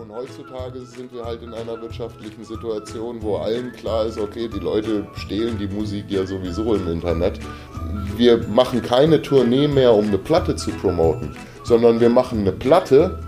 Und 0.00 0.10
heutzutage 0.12 0.80
sind 0.80 1.12
wir 1.12 1.26
halt 1.26 1.42
in 1.42 1.52
einer 1.52 1.78
wirtschaftlichen 1.82 2.42
Situation, 2.42 3.20
wo 3.20 3.36
allen 3.36 3.70
klar 3.72 4.06
ist, 4.06 4.18
okay, 4.18 4.48
die 4.48 4.58
Leute 4.58 5.06
stehlen 5.14 5.58
die 5.58 5.66
Musik 5.66 6.06
ja 6.08 6.24
sowieso 6.24 6.74
im 6.74 6.88
Internet. 6.88 7.38
Wir 8.16 8.38
machen 8.48 8.80
keine 8.80 9.20
Tournee 9.20 9.68
mehr, 9.68 9.92
um 9.92 10.06
eine 10.06 10.16
Platte 10.16 10.56
zu 10.56 10.70
promoten, 10.70 11.36
sondern 11.64 12.00
wir 12.00 12.08
machen 12.08 12.40
eine 12.40 12.52
Platte, 12.52 13.18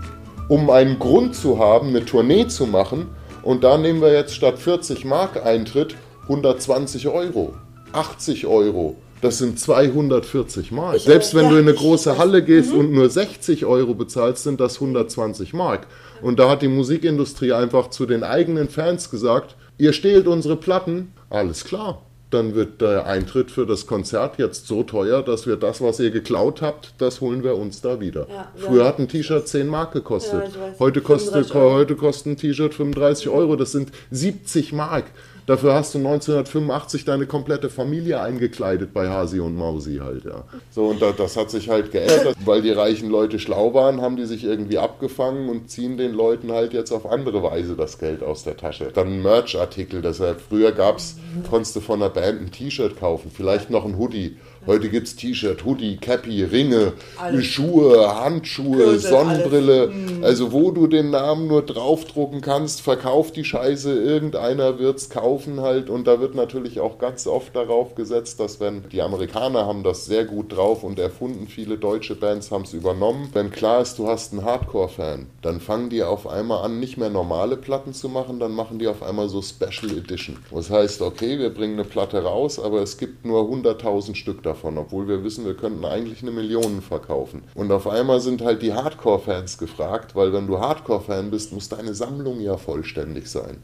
um 0.47 0.71
einen 0.71 0.97
Grund 0.97 1.35
zu 1.35 1.59
haben, 1.59 1.89
eine 1.89 2.05
Tournee 2.05 2.47
zu 2.47 2.65
machen. 2.65 3.07
Und 3.43 3.63
da 3.63 3.77
nehmen 3.77 4.01
wir 4.01 4.11
jetzt 4.11 4.33
statt 4.33 4.57
40 4.57 5.05
Mark 5.05 5.45
Eintritt 5.45 5.95
120 6.23 7.07
Euro, 7.07 7.53
80 7.91 8.47
Euro. 8.47 8.95
Das 9.23 9.37
sind 9.37 9.59
240 9.59 10.71
Mark. 10.71 10.97
Ich, 10.97 11.03
Selbst 11.03 11.33
wenn 11.33 11.45
ja, 11.45 11.51
du 11.51 11.55
in 11.57 11.67
eine 11.67 11.73
große 11.73 12.17
Halle 12.17 12.43
gehst 12.43 12.73
mhm. 12.73 12.79
und 12.79 12.91
nur 12.91 13.09
60 13.09 13.65
Euro 13.65 13.93
bezahlst, 13.93 14.43
sind 14.43 14.59
das 14.59 14.75
120 14.75 15.53
Mark. 15.53 15.87
Und 16.21 16.39
da 16.39 16.49
hat 16.49 16.61
die 16.61 16.67
Musikindustrie 16.67 17.53
einfach 17.53 17.89
zu 17.89 18.05
den 18.05 18.23
eigenen 18.23 18.69
Fans 18.69 19.09
gesagt, 19.09 19.55
ihr 19.77 19.93
stehlt 19.93 20.27
unsere 20.27 20.57
Platten, 20.57 21.13
alles 21.29 21.63
klar 21.63 22.01
dann 22.33 22.55
wird 22.55 22.81
der 22.81 23.05
Eintritt 23.05 23.51
für 23.51 23.65
das 23.65 23.85
Konzert 23.85 24.39
jetzt 24.39 24.67
so 24.67 24.83
teuer, 24.83 25.21
dass 25.21 25.45
wir 25.45 25.55
das, 25.55 25.81
was 25.81 25.99
ihr 25.99 26.11
geklaut 26.11 26.61
habt, 26.61 26.93
das 26.97 27.21
holen 27.21 27.43
wir 27.43 27.55
uns 27.55 27.81
da 27.81 27.99
wieder. 27.99 28.27
Ja, 28.29 28.51
Früher 28.55 28.85
hat 28.85 28.99
ein 28.99 29.07
T-Shirt 29.07 29.47
10 29.47 29.67
Mark 29.67 29.93
gekostet. 29.93 30.55
Ja, 30.55 30.75
heute, 30.79 31.01
kostet, 31.01 31.53
heute 31.53 31.95
kostet 31.95 32.33
ein 32.33 32.37
T-Shirt 32.37 32.73
35 32.73 33.29
Euro. 33.29 33.55
Das 33.55 33.71
sind 33.71 33.91
70 34.11 34.73
Mark. 34.73 35.05
Dafür 35.45 35.73
hast 35.73 35.93
du 35.93 35.97
1985 35.97 37.03
deine 37.03 37.25
komplette 37.25 37.69
Familie 37.69 38.21
eingekleidet 38.21 38.93
bei 38.93 39.09
Hasi 39.09 39.39
und 39.39 39.55
Mausi 39.55 39.97
halt, 39.97 40.23
ja. 40.23 40.43
So, 40.71 40.85
und 40.85 41.01
das 41.01 41.35
hat 41.35 41.51
sich 41.51 41.69
halt 41.69 41.91
geändert. 41.91 42.35
Weil 42.45 42.61
die 42.61 42.71
reichen 42.71 43.09
Leute 43.09 43.39
schlau 43.39 43.73
waren, 43.73 44.01
haben 44.01 44.15
die 44.15 44.25
sich 44.25 44.43
irgendwie 44.43 44.77
abgefangen 44.77 45.49
und 45.49 45.69
ziehen 45.69 45.97
den 45.97 46.13
Leuten 46.13 46.51
halt 46.51 46.73
jetzt 46.73 46.91
auf 46.91 47.05
andere 47.05 47.43
Weise 47.43 47.75
das 47.75 47.99
Geld 47.99 48.23
aus 48.23 48.43
der 48.43 48.55
Tasche. 48.57 48.91
Dann 48.93 49.21
Merch-Artikel, 49.21 50.01
deshalb 50.01 50.39
früher 50.41 50.71
gab's, 50.71 51.17
konntest 51.49 51.75
du 51.75 51.81
von 51.81 52.01
einer 52.01 52.09
Band 52.09 52.41
ein 52.41 52.51
T-Shirt 52.51 52.99
kaufen, 52.99 53.31
vielleicht 53.33 53.69
noch 53.69 53.85
ein 53.85 53.97
Hoodie. 53.97 54.37
Heute 54.65 54.87
gibt 54.87 55.07
es 55.07 55.17
T-Shirt, 55.17 55.65
Hoodie, 55.65 55.97
Cappy, 55.97 56.41
Ringe, 56.45 56.93
alles. 57.19 57.45
Schuhe, 57.45 58.15
Handschuhe, 58.15 58.77
Gürtel, 58.77 58.99
Sonnenbrille. 58.99 59.87
Mhm. 59.87 60.23
Also 60.23 60.53
wo 60.53 60.71
du 60.71 60.87
den 60.87 61.09
Namen 61.09 61.47
nur 61.47 61.63
draufdrucken 61.63 62.39
kannst, 62.39 62.79
verkauf 62.79 63.33
die 63.33 63.43
Scheiße, 63.43 63.93
irgendeiner 63.93 64.79
wird 64.79 64.99
es 64.99 65.09
kaufen 65.09 65.59
halt. 65.59 65.89
Und 65.89 66.07
da 66.07 66.21
wird 66.21 66.35
natürlich 66.35 66.79
auch 66.79 66.97
ganz 66.97 67.27
oft 67.27 67.53
darauf 67.57 67.95
gesetzt, 67.95 68.39
dass 68.39 68.61
wenn 68.61 68.87
die 68.89 69.01
Amerikaner 69.01 69.65
haben 69.65 69.83
das 69.83 70.05
sehr 70.05 70.23
gut 70.23 70.55
drauf 70.55 70.83
und 70.83 70.97
erfunden, 70.97 71.47
viele 71.47 71.77
deutsche 71.77 72.15
Bands 72.15 72.49
haben 72.49 72.63
es 72.63 72.71
übernommen. 72.71 73.29
Wenn 73.33 73.51
klar 73.51 73.81
ist, 73.81 73.99
du 73.99 74.07
hast 74.07 74.31
einen 74.31 74.45
Hardcore-Fan, 74.45 75.27
dann 75.41 75.59
fangen 75.59 75.89
die 75.89 76.03
auf 76.03 76.25
einmal 76.25 76.63
an, 76.63 76.79
nicht 76.79 76.97
mehr 76.97 77.09
normale 77.09 77.57
Platten 77.57 77.93
zu 77.93 78.07
machen, 78.07 78.39
dann 78.39 78.53
machen 78.53 78.79
die 78.79 78.87
auf 78.87 79.03
einmal 79.03 79.27
so 79.27 79.41
Special 79.41 79.91
Edition. 79.97 80.37
Das 80.51 80.69
heißt, 80.69 81.01
okay, 81.01 81.37
wir 81.37 81.49
bringen 81.49 81.73
eine 81.73 81.83
Platte 81.83 82.23
raus, 82.23 82.59
aber 82.59 82.81
es 82.81 82.97
gibt 82.97 83.25
nur 83.25 83.41
100.000 83.41 84.15
Stück 84.15 84.41
davon 84.41 84.52
davon, 84.53 84.77
obwohl 84.77 85.07
wir 85.07 85.23
wissen, 85.23 85.45
wir 85.45 85.55
könnten 85.55 85.83
eigentlich 85.83 86.21
eine 86.21 86.31
Million 86.31 86.81
verkaufen. 86.81 87.43
Und 87.55 87.71
auf 87.71 87.87
einmal 87.87 88.19
sind 88.19 88.41
halt 88.41 88.61
die 88.61 88.73
Hardcore-Fans 88.73 89.57
gefragt, 89.57 90.15
weil 90.15 90.31
wenn 90.31 90.47
du 90.47 90.59
Hardcore-Fan 90.59 91.31
bist, 91.31 91.51
muss 91.53 91.69
deine 91.69 91.95
Sammlung 91.95 92.39
ja 92.39 92.57
vollständig 92.57 93.27
sein. 93.27 93.57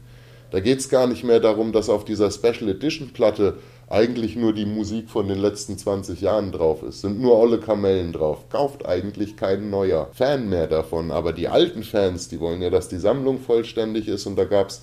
Da 0.50 0.58
geht 0.58 0.80
es 0.80 0.88
gar 0.88 1.06
nicht 1.06 1.22
mehr 1.22 1.38
darum, 1.38 1.72
dass 1.72 1.88
auf 1.88 2.04
dieser 2.04 2.30
Special 2.32 2.68
Edition 2.68 3.12
Platte 3.12 3.58
eigentlich 3.88 4.34
nur 4.34 4.52
die 4.52 4.66
Musik 4.66 5.08
von 5.08 5.28
den 5.28 5.38
letzten 5.38 5.78
20 5.78 6.20
Jahren 6.20 6.50
drauf 6.50 6.82
ist. 6.82 7.02
Sind 7.02 7.20
nur 7.20 7.38
olle 7.38 7.58
Kamellen 7.58 8.12
drauf. 8.12 8.48
Kauft 8.48 8.84
eigentlich 8.84 9.36
kein 9.36 9.70
neuer 9.70 10.08
Fan 10.12 10.48
mehr 10.48 10.66
davon. 10.66 11.12
Aber 11.12 11.32
die 11.32 11.46
alten 11.46 11.84
Fans, 11.84 12.28
die 12.28 12.40
wollen 12.40 12.62
ja, 12.62 12.70
dass 12.70 12.88
die 12.88 12.98
Sammlung 12.98 13.38
vollständig 13.38 14.08
ist. 14.08 14.26
Und 14.26 14.36
da 14.36 14.44
gab 14.44 14.70
es 14.70 14.82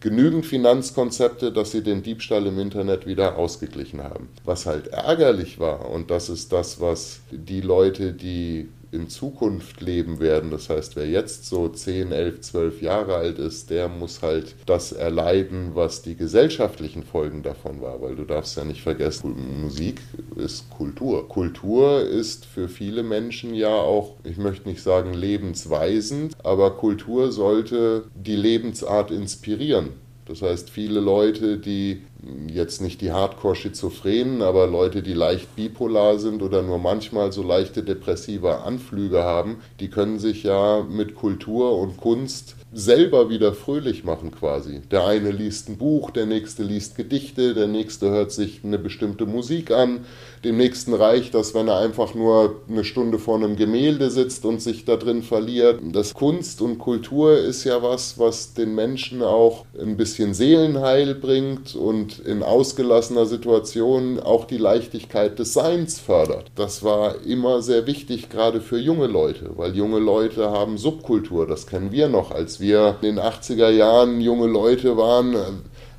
genügend 0.00 0.46
Finanzkonzepte, 0.46 1.52
dass 1.52 1.72
sie 1.72 1.82
den 1.82 2.02
Diebstahl 2.02 2.46
im 2.46 2.58
Internet 2.58 3.06
wieder 3.06 3.36
ausgeglichen 3.36 4.02
haben. 4.02 4.28
Was 4.44 4.66
halt 4.66 4.88
ärgerlich 4.88 5.58
war, 5.58 5.90
und 5.90 6.10
das 6.10 6.28
ist 6.28 6.52
das, 6.52 6.80
was 6.80 7.20
die 7.30 7.60
Leute, 7.60 8.12
die 8.12 8.68
in 8.90 9.08
Zukunft 9.08 9.80
leben 9.80 10.20
werden. 10.20 10.50
Das 10.50 10.68
heißt, 10.70 10.96
wer 10.96 11.08
jetzt 11.08 11.46
so 11.46 11.68
10, 11.68 12.12
11, 12.12 12.40
12 12.40 12.82
Jahre 12.82 13.16
alt 13.16 13.38
ist, 13.38 13.70
der 13.70 13.88
muss 13.88 14.22
halt 14.22 14.54
das 14.66 14.92
erleiden, 14.92 15.72
was 15.74 16.02
die 16.02 16.16
gesellschaftlichen 16.16 17.02
Folgen 17.02 17.42
davon 17.42 17.80
war. 17.80 18.00
Weil 18.00 18.16
du 18.16 18.24
darfst 18.24 18.56
ja 18.56 18.64
nicht 18.64 18.82
vergessen, 18.82 19.62
Musik 19.62 20.00
ist 20.36 20.70
Kultur. 20.70 21.28
Kultur 21.28 22.02
ist 22.02 22.46
für 22.46 22.68
viele 22.68 23.02
Menschen 23.02 23.54
ja 23.54 23.74
auch, 23.74 24.16
ich 24.24 24.38
möchte 24.38 24.68
nicht 24.68 24.82
sagen 24.82 25.12
lebensweisend, 25.12 26.34
aber 26.44 26.72
Kultur 26.72 27.32
sollte 27.32 28.04
die 28.14 28.36
Lebensart 28.36 29.10
inspirieren. 29.10 29.90
Das 30.28 30.42
heißt, 30.42 30.68
viele 30.68 31.00
Leute, 31.00 31.56
die 31.56 32.02
jetzt 32.48 32.80
nicht 32.80 33.00
die 33.00 33.12
Hardcore-Schizophrenen, 33.12 34.42
aber 34.42 34.66
Leute, 34.66 35.02
die 35.02 35.14
leicht 35.14 35.54
bipolar 35.54 36.18
sind 36.18 36.42
oder 36.42 36.62
nur 36.62 36.78
manchmal 36.78 37.32
so 37.32 37.42
leichte 37.42 37.82
depressive 37.82 38.62
Anflüge 38.62 39.22
haben, 39.22 39.58
die 39.80 39.88
können 39.88 40.18
sich 40.18 40.42
ja 40.42 40.82
mit 40.82 41.14
Kultur 41.14 41.78
und 41.78 41.96
Kunst 41.96 42.56
selber 42.72 43.30
wieder 43.30 43.54
fröhlich 43.54 44.04
machen 44.04 44.30
quasi. 44.30 44.80
Der 44.90 45.06
eine 45.06 45.30
liest 45.30 45.68
ein 45.68 45.78
Buch, 45.78 46.10
der 46.10 46.26
nächste 46.26 46.62
liest 46.62 46.96
Gedichte, 46.96 47.54
der 47.54 47.66
nächste 47.66 48.10
hört 48.10 48.30
sich 48.30 48.60
eine 48.62 48.78
bestimmte 48.78 49.24
Musik 49.24 49.70
an, 49.70 50.00
dem 50.44 50.58
nächsten 50.58 50.92
reicht 50.94 51.34
das, 51.34 51.54
wenn 51.54 51.68
er 51.68 51.78
einfach 51.78 52.14
nur 52.14 52.62
eine 52.68 52.84
Stunde 52.84 53.18
vor 53.18 53.36
einem 53.36 53.56
Gemälde 53.56 54.10
sitzt 54.10 54.44
und 54.44 54.60
sich 54.60 54.84
da 54.84 54.96
drin 54.96 55.22
verliert. 55.22 55.80
Das 55.92 56.14
Kunst 56.14 56.60
und 56.60 56.78
Kultur 56.78 57.38
ist 57.38 57.64
ja 57.64 57.82
was, 57.82 58.18
was 58.18 58.54
den 58.54 58.74
Menschen 58.74 59.22
auch 59.22 59.64
ein 59.80 59.96
bisschen 59.96 60.34
Seelenheil 60.34 61.14
bringt 61.14 61.74
und 61.74 62.07
in 62.18 62.42
ausgelassener 62.42 63.26
Situation 63.26 64.20
auch 64.20 64.44
die 64.44 64.58
Leichtigkeit 64.58 65.38
des 65.38 65.52
Seins 65.52 65.98
fördert. 65.98 66.50
Das 66.54 66.82
war 66.82 67.22
immer 67.24 67.62
sehr 67.62 67.86
wichtig, 67.86 68.30
gerade 68.30 68.60
für 68.60 68.78
junge 68.78 69.06
Leute, 69.06 69.50
weil 69.56 69.74
junge 69.74 69.98
Leute 69.98 70.50
haben 70.50 70.78
Subkultur, 70.78 71.46
das 71.46 71.66
kennen 71.66 71.92
wir 71.92 72.08
noch, 72.08 72.30
als 72.30 72.60
wir 72.60 72.96
in 73.02 73.16
den 73.16 73.20
80er 73.24 73.70
Jahren 73.70 74.20
junge 74.20 74.46
Leute 74.46 74.96
waren 74.96 75.34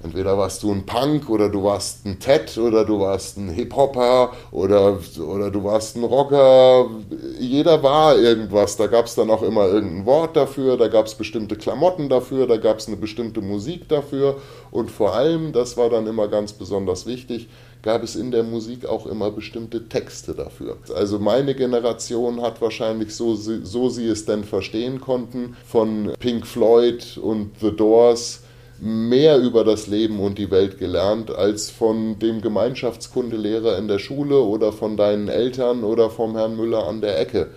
Entweder 0.01 0.37
warst 0.37 0.63
du 0.63 0.71
ein 0.71 0.85
Punk 0.85 1.29
oder 1.29 1.49
du 1.49 1.63
warst 1.63 2.05
ein 2.05 2.19
Ted 2.19 2.57
oder 2.57 2.85
du 2.85 3.01
warst 3.01 3.37
ein 3.37 3.49
Hip-Hopper 3.49 4.31
oder, 4.51 4.97
oder 5.19 5.51
du 5.51 5.63
warst 5.63 5.97
ein 5.97 6.05
Rocker. 6.05 6.89
Jeder 7.37 7.83
war 7.83 8.17
irgendwas. 8.17 8.77
Da 8.77 8.87
gab 8.87 9.05
es 9.05 9.15
dann 9.15 9.29
auch 9.29 9.43
immer 9.43 9.67
irgendein 9.67 10.05
Wort 10.05 10.37
dafür, 10.37 10.77
da 10.77 10.87
gab 10.87 11.07
es 11.07 11.15
bestimmte 11.15 11.57
Klamotten 11.57 12.07
dafür, 12.07 12.47
da 12.47 12.55
gab 12.55 12.77
es 12.77 12.87
eine 12.87 12.95
bestimmte 12.95 13.41
Musik 13.41 13.89
dafür. 13.89 14.37
Und 14.71 14.89
vor 14.89 15.15
allem, 15.15 15.51
das 15.51 15.75
war 15.75 15.89
dann 15.89 16.07
immer 16.07 16.29
ganz 16.29 16.53
besonders 16.53 17.05
wichtig, 17.05 17.49
gab 17.81 18.01
es 18.01 18.15
in 18.15 18.31
der 18.31 18.43
Musik 18.43 18.85
auch 18.85 19.05
immer 19.05 19.31
bestimmte 19.31 19.89
Texte 19.89 20.33
dafür. 20.33 20.77
Also 20.95 21.19
meine 21.19 21.55
Generation 21.55 22.41
hat 22.41 22.61
wahrscheinlich, 22.61 23.13
so, 23.13 23.35
so 23.35 23.89
sie 23.89 24.07
es 24.07 24.25
denn 24.25 24.45
verstehen 24.45 25.01
konnten, 25.01 25.57
von 25.65 26.13
Pink 26.19 26.47
Floyd 26.47 27.17
und 27.17 27.51
The 27.59 27.75
Doors 27.75 28.43
mehr 28.81 29.39
über 29.39 29.63
das 29.63 29.87
Leben 29.87 30.19
und 30.19 30.37
die 30.37 30.51
Welt 30.51 30.77
gelernt 30.77 31.31
als 31.31 31.69
von 31.69 32.19
dem 32.19 32.41
Gemeinschaftskundelehrer 32.41 33.77
in 33.77 33.87
der 33.87 33.99
Schule 33.99 34.39
oder 34.39 34.71
von 34.71 34.95
deinen 34.95 35.27
Eltern 35.27 35.83
oder 35.83 36.09
vom 36.09 36.35
Herrn 36.35 36.55
Müller 36.55 36.87
an 36.87 37.01
der 37.01 37.19
Ecke. 37.19 37.49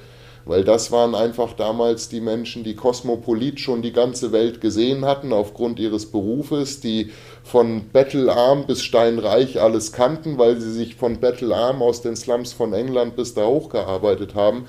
Weil 0.45 0.65
das 0.65 0.91
waren 0.91 1.15
einfach 1.15 1.53
damals 1.53 2.09
die 2.09 2.21
Menschen, 2.21 2.65
die 2.65 2.75
kosmopolit 2.75 3.61
schon 3.61 3.81
die 3.81 3.93
ganze 3.93 4.33
Welt 4.33 4.61
gesehen 4.61 5.05
hatten 5.05 5.33
aufgrund 5.33 5.79
ihres 5.79 6.07
Berufes, 6.07 6.81
die 6.81 7.13
von 7.45 7.91
Bettelarm 7.93 8.67
bis 8.67 8.83
Steinreich 8.83 9.61
alles 9.61 9.93
kannten, 9.93 10.39
weil 10.39 10.61
sie 10.61 10.73
sich 10.73 10.97
von 10.97 11.21
Bettelarm 11.21 11.81
aus 11.81 12.03
den 12.03 12.17
Slums 12.17 12.53
von 12.53 12.73
England 12.73 13.15
bis 13.15 13.35
da 13.35 13.47
hochgearbeitet 13.47 14.35
haben 14.35 14.67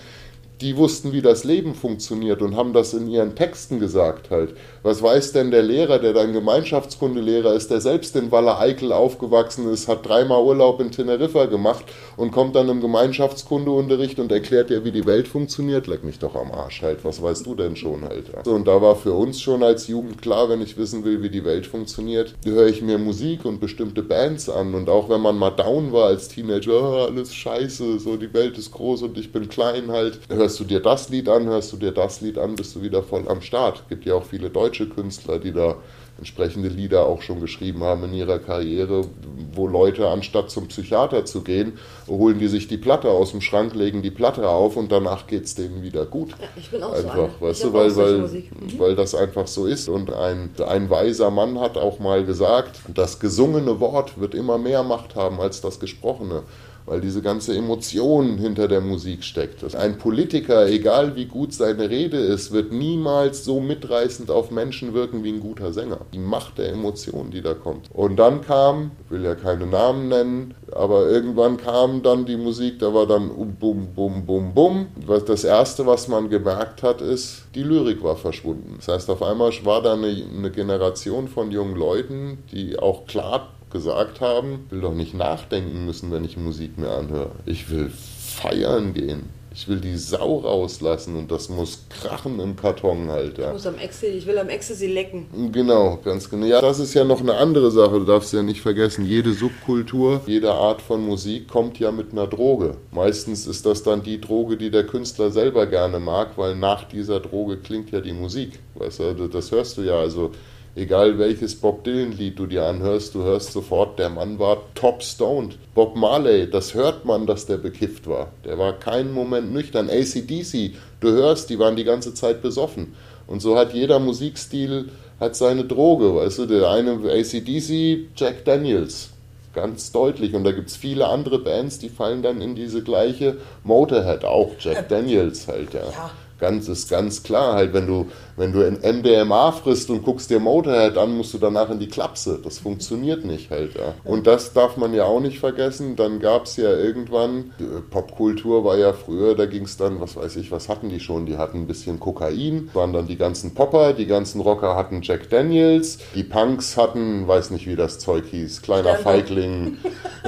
die 0.62 0.78
wussten, 0.78 1.12
wie 1.12 1.22
das 1.22 1.44
Leben 1.44 1.76
funktioniert 1.76 2.42
und 2.42 2.56
haben 2.56 2.74
das 2.74 2.94
in 2.94 3.08
ihren 3.08 3.36
Texten 3.36 3.80
gesagt 3.80 4.30
halt. 4.30 4.56
Was 4.84 5.02
weiß 5.02 5.34
denn 5.34 5.52
der 5.52 5.64
Lehrer, 5.64 6.00
der 6.00 6.14
dein 6.14 6.34
Gemeinschaftskundelehrer 6.34 7.54
ist, 7.54 7.72
der 7.72 7.82
selbst 7.82 8.16
in 8.16 8.32
Waller 8.32 8.60
Eickel 8.60 8.92
aufgewachsen 8.92 9.72
ist, 9.72 9.88
hat 9.88 10.08
dreimal 10.08 10.44
Urlaub 10.44 10.80
in 10.80 10.92
Teneriffa 10.92 11.46
gemacht 11.46 11.86
und 12.18 12.32
kommt 12.32 12.56
dann 12.56 12.70
im 12.70 12.82
Gemeinschaftskundeunterricht 12.82 14.20
und 14.20 14.32
erklärt 14.32 14.70
dir, 14.70 14.86
wie 14.86 14.92
die 14.92 15.06
Welt 15.06 15.28
funktioniert? 15.28 15.88
Leck 15.88 16.04
mich 16.04 16.20
doch 16.20 16.36
am 16.36 16.52
Arsch 16.52 16.82
halt. 16.82 17.04
Was 17.04 17.22
weißt 17.22 17.46
du 17.46 17.56
denn 17.56 17.76
schon 17.76 18.04
halt? 18.04 18.26
So, 18.46 18.52
und 18.52 18.68
da 18.68 18.82
war 18.82 18.96
für 18.96 19.14
uns 19.14 19.42
schon 19.42 19.64
als 19.64 19.88
Jugend 19.88 20.22
klar, 20.22 20.50
wenn 20.50 20.62
ich 20.62 20.78
wissen 20.78 21.04
will, 21.04 21.22
wie 21.24 21.30
die 21.30 21.46
Welt 21.46 21.66
funktioniert, 21.66 22.36
höre 22.46 22.68
ich 22.68 22.82
mir 22.82 22.98
Musik 22.98 23.46
und 23.46 23.60
bestimmte 23.60 24.04
Bands 24.04 24.50
an. 24.50 24.76
Und 24.76 24.90
auch 24.90 25.10
wenn 25.10 25.22
man 25.22 25.38
mal 25.38 25.52
down 25.52 25.92
war 25.92 26.08
als 26.08 26.28
Teenager, 26.28 26.82
oh, 26.82 27.06
alles 27.06 27.34
scheiße, 27.34 28.00
so 28.00 28.18
die 28.18 28.34
Welt 28.34 28.58
ist 28.58 28.72
groß 28.72 29.04
und 29.04 29.18
ich 29.18 29.32
bin 29.32 29.50
klein 29.50 29.92
halt, 29.92 30.20
höre 30.30 30.43
hörst 30.44 30.60
du 30.60 30.66
dir 30.66 30.82
das 30.82 31.08
Lied 31.08 31.30
an, 31.30 31.46
hörst 31.46 31.72
du 31.72 31.78
dir 31.78 31.92
das 31.92 32.20
Lied 32.20 32.38
an, 32.38 32.56
bist 32.56 32.76
du 32.76 32.82
wieder 32.82 33.02
voll 33.02 33.28
am 33.30 33.42
Start. 33.42 33.80
Es 33.84 33.90
gibt 33.90 34.06
ja 34.06 34.16
auch 34.16 34.26
viele 34.26 34.50
deutsche 34.50 34.90
Künstler, 34.90 35.40
die 35.40 35.54
da 35.54 35.78
entsprechende 36.18 36.68
Lieder 36.68 37.06
auch 37.06 37.22
schon 37.22 37.40
geschrieben 37.40 37.84
haben 37.84 38.04
in 38.04 38.14
ihrer 38.14 38.40
Karriere, 38.40 39.06
wo 39.54 39.68
Leute 39.68 40.10
anstatt 40.10 40.52
zum 40.52 40.68
Psychiater 40.68 41.26
zu 41.26 41.42
gehen, 41.42 41.80
holen 42.08 42.40
die 42.40 42.50
sich 42.50 42.68
die 42.68 42.78
Platte 42.78 43.10
aus 43.10 43.32
dem 43.32 43.42
Schrank, 43.42 43.74
legen 43.74 44.02
die 44.02 44.12
Platte 44.12 44.48
auf 44.48 44.76
und 44.76 44.92
danach 44.92 45.26
geht 45.28 45.46
es 45.46 45.56
denen 45.56 45.82
wieder 45.82 46.06
gut. 46.06 46.32
Ja, 46.32 46.48
ich 46.56 46.70
bin 46.70 46.84
auch 46.84 46.94
einfach, 46.94 47.30
so 47.40 47.46
weißt 47.46 47.64
du, 47.64 47.74
weil, 47.74 47.96
weil, 47.96 48.18
mhm. 48.20 48.50
weil 48.78 48.96
das 48.96 49.16
einfach 49.16 49.48
so 49.48 49.66
ist. 49.66 49.88
Und 49.88 50.14
ein, 50.14 50.52
ein 50.68 50.90
weiser 50.90 51.32
Mann 51.32 51.60
hat 51.60 51.78
auch 51.78 52.00
mal 52.00 52.24
gesagt, 52.26 52.82
das 52.94 53.20
gesungene 53.20 53.80
Wort 53.80 54.20
wird 54.20 54.36
immer 54.36 54.58
mehr 54.58 54.84
Macht 54.84 55.16
haben 55.16 55.40
als 55.40 55.62
das 55.62 55.80
gesprochene 55.80 56.44
weil 56.86 57.02
diese 57.02 57.22
ganze 57.22 57.56
Emotion 57.56 58.38
hinter 58.38 58.68
der 58.68 58.82
Musik 58.82 59.24
steckt. 59.24 59.64
Ein 59.76 59.98
Politiker, 59.98 60.68
egal 60.68 61.16
wie 61.16 61.26
gut 61.26 61.54
seine 61.54 61.90
Rede 61.90 62.18
ist, 62.18 62.52
wird 62.52 62.72
niemals 62.72 63.46
so 63.46 63.60
mitreißend 63.60 64.30
auf 64.30 64.52
Menschen 64.52 64.94
wirken 64.94 65.24
wie 65.24 65.32
ein 65.32 65.40
guter 65.40 65.72
Sänger. 65.72 66.00
Die 66.14 66.20
Macht 66.20 66.58
der 66.58 66.72
Emotion, 66.72 67.32
die 67.32 67.42
da 67.42 67.54
kommt. 67.54 67.90
Und 67.94 68.18
dann 68.18 68.42
kam, 68.42 68.92
ich 69.06 69.12
will 69.12 69.24
ja 69.24 69.36
keine 69.36 69.66
Namen 69.66 70.10
nennen, 70.10 70.54
aber 70.72 71.08
irgendwann 71.08 71.58
kam 71.58 72.04
dann 72.04 72.26
die 72.26 72.38
Musik, 72.38 72.80
da 72.80 72.94
war 72.94 73.08
dann 73.08 73.30
bum, 73.60 73.88
bum, 73.96 74.26
bum, 74.26 74.54
bum. 74.54 74.88
Das 75.28 75.44
erste, 75.44 75.86
was 75.86 76.08
man 76.08 76.30
gemerkt 76.30 76.84
hat, 76.84 77.02
ist, 77.02 77.44
die 77.56 77.64
Lyrik 77.64 78.04
war 78.04 78.16
verschwunden. 78.16 78.76
Das 78.78 78.88
heißt, 78.88 79.10
auf 79.10 79.22
einmal 79.22 79.52
war 79.64 79.82
da 79.82 79.94
eine, 79.94 80.08
eine 80.08 80.52
Generation 80.52 81.28
von 81.28 81.52
jungen 81.52 81.76
Leuten, 81.76 82.40
die 82.52 82.80
auch 82.80 83.06
klar 83.06 83.50
gesagt 83.74 84.22
haben, 84.22 84.66
will 84.70 84.80
doch 84.80 84.94
nicht 84.94 85.14
nachdenken 85.14 85.86
müssen, 85.86 86.12
wenn 86.12 86.24
ich 86.24 86.38
Musik 86.38 86.78
mir 86.78 86.92
anhöre. 86.92 87.32
Ich 87.46 87.70
will 87.70 87.90
feiern 87.90 88.94
gehen. 88.94 89.30
Ich 89.56 89.68
will 89.68 89.80
die 89.80 89.98
Sau 89.98 90.40
rauslassen 90.40 91.16
und 91.16 91.30
das 91.30 91.48
muss 91.48 91.86
krachen 91.90 92.40
im 92.40 92.56
Karton 92.56 93.10
halt. 93.12 93.38
Ja. 93.38 93.48
Ich, 93.48 93.54
muss 93.54 93.68
am 93.68 93.78
Ecstasy, 93.78 94.14
ich 94.14 94.26
will 94.26 94.40
am 94.40 94.50
Ecstasy 94.50 94.88
lecken. 94.88 95.52
Genau, 95.52 96.00
ganz 96.04 96.28
genau. 96.28 96.48
Ja, 96.48 96.60
das 96.60 96.80
ist 96.80 96.96
ja 96.96 97.04
noch 97.04 97.22
eine 97.22 97.36
andere 97.36 97.70
Sache, 97.70 98.00
du 98.00 98.06
darfst 98.06 98.34
ja 98.34 98.42
nicht 98.42 98.62
vergessen. 98.62 99.06
Jede 99.06 99.34
Subkultur, 99.34 100.22
jede 100.26 100.52
Art 100.54 100.82
von 100.82 101.06
Musik 101.06 101.48
kommt 101.48 101.78
ja 101.78 101.92
mit 101.92 102.14
einer 102.14 102.26
Droge. 102.26 102.78
Meistens 102.92 103.46
ist 103.46 103.68
das 103.68 103.84
dann 103.84 104.02
die 104.02 104.20
Droge, 104.20 104.58
die 104.58 104.72
der 104.72 104.88
Künstler 104.88 105.30
selber 105.30 105.68
gerne 105.68 106.00
mag, 106.00 106.32
weil 106.36 106.56
nach 106.56 106.86
dieser 106.86 107.20
Droge 107.20 107.58
klingt 107.58 107.92
ja 107.92 108.02
die 108.02 108.14
Musik. 108.14 108.58
Weißt 108.74 109.02
du, 109.02 109.28
das 109.28 109.52
hörst 109.52 109.78
du 109.78 109.84
ja. 109.84 110.00
Also 110.00 110.32
Egal 110.76 111.20
welches 111.20 111.56
Bob 111.56 111.84
Dylan-Lied 111.84 112.40
du 112.40 112.48
dir 112.48 112.66
anhörst, 112.66 113.14
du 113.14 113.22
hörst 113.22 113.52
sofort, 113.52 114.00
der 114.00 114.10
Mann 114.10 114.40
war 114.40 114.58
top 114.74 115.04
stoned. 115.04 115.60
Bob 115.76 115.96
Marley, 115.96 116.50
das 116.50 116.74
hört 116.74 117.06
man, 117.06 117.28
dass 117.28 117.46
der 117.46 117.58
bekifft 117.58 118.08
war. 118.08 118.32
Der 118.44 118.58
war 118.58 118.74
keinen 118.74 119.14
Moment 119.14 119.54
nüchtern. 119.54 119.88
ACDC, 119.88 120.74
du 121.00 121.10
hörst, 121.12 121.52
die 121.52 121.60
waren 121.60 121.76
die 121.76 121.84
ganze 121.84 122.16
Zeit 122.16 122.42
besoffen. 122.42 122.96
Und 123.28 123.44
so 123.44 123.56
hat 123.56 123.74
jeder 123.74 124.00
Musikstil 124.00 124.90
hat 125.20 125.36
seine 125.36 125.66
Droge, 125.66 126.16
weißt 126.16 126.40
du, 126.40 126.46
der 126.48 126.68
eine 126.72 126.94
ACDC, 126.94 128.08
Jack 128.16 128.44
Daniels, 128.44 129.12
ganz 129.54 129.92
deutlich. 129.92 130.34
Und 130.34 130.44
da 130.44 130.54
gibt 130.54 130.70
es 130.70 130.76
viele 130.76 131.08
andere 131.08 131.38
Bands, 131.38 131.78
die 131.78 131.90
fallen 131.90 132.24
dann 132.24 132.42
in 132.42 132.56
diese 132.56 132.82
gleiche 132.82 133.38
Motorhead, 133.64 134.26
auch 134.26 134.50
Jack 134.60 134.90
Daniels 134.90 135.48
halt, 135.48 135.76
ja. 135.76 135.82
ja 135.92 136.12
ganz, 136.40 136.68
ist 136.68 136.90
ganz 136.90 137.24
klar. 137.24 137.54
Halt, 137.54 137.74
wenn 137.74 137.88
du, 137.88 138.08
wenn 138.36 138.52
du 138.52 138.66
ein 138.66 138.80
MDMA 138.82 139.52
frisst 139.52 139.90
und 139.90 140.04
guckst 140.04 140.30
dir 140.30 140.40
Motorhead 140.40 140.98
an, 140.98 141.16
musst 141.16 141.34
du 141.34 141.38
danach 141.38 141.70
in 141.70 141.80
die 141.80 141.88
Klapse. 141.88 142.40
Das 142.44 142.60
funktioniert 142.60 143.26
nicht 143.26 143.52
halt, 143.52 143.76
ja. 143.76 143.94
Und 144.04 144.28
das 144.28 144.54
darf 144.54 144.78
man 144.78 144.94
ja 144.94 145.06
auch 145.06 145.20
nicht 145.20 145.40
vergessen. 145.40 145.96
Dann 145.96 146.20
gab 146.20 146.46
es 146.46 146.58
ja 146.58 146.72
irgendwann, 146.72 147.54
Popkultur 147.90 148.64
war 148.64 148.78
ja 148.78 148.94
früher, 148.94 149.36
da 149.36 149.46
ging 149.46 149.64
es 149.64 149.78
dann, 149.78 150.02
was 150.02 150.16
weiß 150.16 150.36
ich, 150.38 150.52
was 150.52 150.70
hatten 150.70 150.90
die 150.90 151.00
schon? 151.00 151.26
Die 151.26 151.38
hatten 151.38 151.60
ein 151.60 151.68
bisschen 151.68 152.00
Kokain, 152.00 152.70
waren 152.74 152.94
dann 152.94 153.08
die 153.08 153.18
ganzen 153.18 153.54
Popper, 153.54 153.94
die 153.94 154.08
ganzen 154.08 154.42
Rocker 154.42 154.76
hatten 154.76 155.02
Jack 155.02 155.30
Daniels, 155.30 156.00
die 156.16 156.24
Punks 156.24 156.78
hatten, 156.78 157.28
weiß 157.28 157.52
nicht, 157.52 157.68
wie 157.68 157.76
das 157.76 158.00
Zeug 158.00 158.26
hieß, 158.30 158.62
kleiner 158.62 158.96
Feigling. 158.96 159.78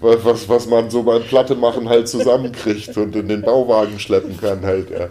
was, 0.00 0.48
was 0.48 0.66
man 0.68 0.90
so 0.90 1.02
beim 1.02 1.22
Platte 1.22 1.54
machen 1.54 1.88
halt 1.88 2.08
zusammenkriegt 2.08 2.96
und 2.96 3.14
in 3.16 3.28
den 3.28 3.42
Bau 3.42 3.57
Bauwagen 3.58 3.98
schleppen 3.98 4.36
kann 4.40 4.64
halt. 4.64 4.90
Ja. 4.90 5.08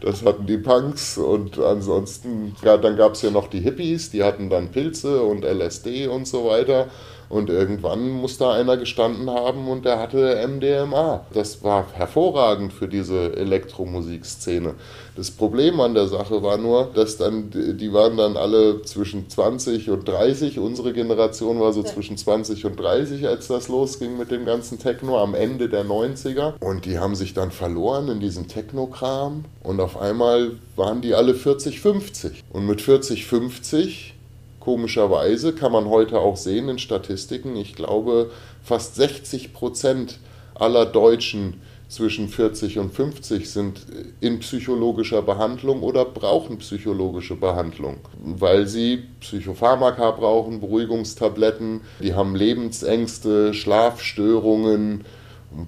Das 0.00 0.24
hatten 0.24 0.46
die 0.46 0.58
Punks 0.58 1.18
und 1.18 1.58
ansonsten, 1.58 2.54
ja, 2.62 2.76
dann 2.76 2.96
gab 2.96 3.12
es 3.12 3.22
ja 3.22 3.30
noch 3.30 3.48
die 3.48 3.60
Hippies, 3.60 4.10
die 4.10 4.22
hatten 4.22 4.50
dann 4.50 4.70
Pilze 4.70 5.22
und 5.22 5.44
LSD 5.44 6.06
und 6.06 6.26
so 6.26 6.46
weiter. 6.46 6.86
Und 7.30 7.48
irgendwann 7.48 8.10
muss 8.10 8.38
da 8.38 8.52
einer 8.52 8.76
gestanden 8.76 9.30
haben 9.30 9.68
und 9.68 9.84
der 9.84 10.00
hatte 10.00 10.46
MDMA. 10.48 11.24
Das 11.32 11.62
war 11.62 11.86
hervorragend 11.92 12.72
für 12.72 12.88
diese 12.88 13.36
Elektromusikszene. 13.36 14.74
Das 15.14 15.30
Problem 15.30 15.78
an 15.80 15.94
der 15.94 16.08
Sache 16.08 16.42
war 16.42 16.58
nur, 16.58 16.90
dass 16.92 17.18
dann, 17.18 17.50
die 17.52 17.92
waren 17.92 18.16
dann 18.16 18.36
alle 18.36 18.82
zwischen 18.82 19.28
20 19.28 19.90
und 19.90 20.08
30. 20.08 20.58
Unsere 20.58 20.92
Generation 20.92 21.60
war 21.60 21.72
so 21.72 21.84
zwischen 21.84 22.16
20 22.16 22.64
und 22.66 22.80
30, 22.80 23.28
als 23.28 23.46
das 23.46 23.68
losging 23.68 24.18
mit 24.18 24.32
dem 24.32 24.44
ganzen 24.44 24.80
Techno 24.80 25.22
am 25.22 25.34
Ende 25.34 25.68
der 25.68 25.84
90er. 25.84 26.54
Und 26.58 26.84
die 26.84 26.98
haben 26.98 27.14
sich 27.14 27.32
dann 27.32 27.52
verloren 27.52 28.08
in 28.08 28.18
diesem 28.18 28.48
Techno-Kram. 28.48 29.44
Und 29.62 29.80
auf 29.80 30.00
einmal 30.00 30.52
waren 30.74 31.00
die 31.00 31.14
alle 31.14 31.34
40, 31.34 31.80
50. 31.80 32.42
Und 32.52 32.66
mit 32.66 32.80
40, 32.80 33.26
50 33.26 34.14
Komischerweise 34.60 35.54
kann 35.54 35.72
man 35.72 35.88
heute 35.88 36.18
auch 36.18 36.36
sehen 36.36 36.68
in 36.68 36.78
Statistiken, 36.78 37.56
ich 37.56 37.74
glaube, 37.74 38.30
fast 38.62 38.94
60 38.94 39.54
Prozent 39.54 40.18
aller 40.54 40.84
Deutschen 40.84 41.62
zwischen 41.88 42.28
40 42.28 42.78
und 42.78 42.92
50 42.92 43.50
sind 43.50 43.80
in 44.20 44.38
psychologischer 44.38 45.22
Behandlung 45.22 45.82
oder 45.82 46.04
brauchen 46.04 46.58
psychologische 46.58 47.34
Behandlung, 47.34 47.96
weil 48.22 48.68
sie 48.68 49.02
Psychopharmaka 49.20 50.12
brauchen, 50.12 50.60
Beruhigungstabletten, 50.60 51.80
die 52.00 52.14
haben 52.14 52.36
Lebensängste, 52.36 53.54
Schlafstörungen, 53.54 55.04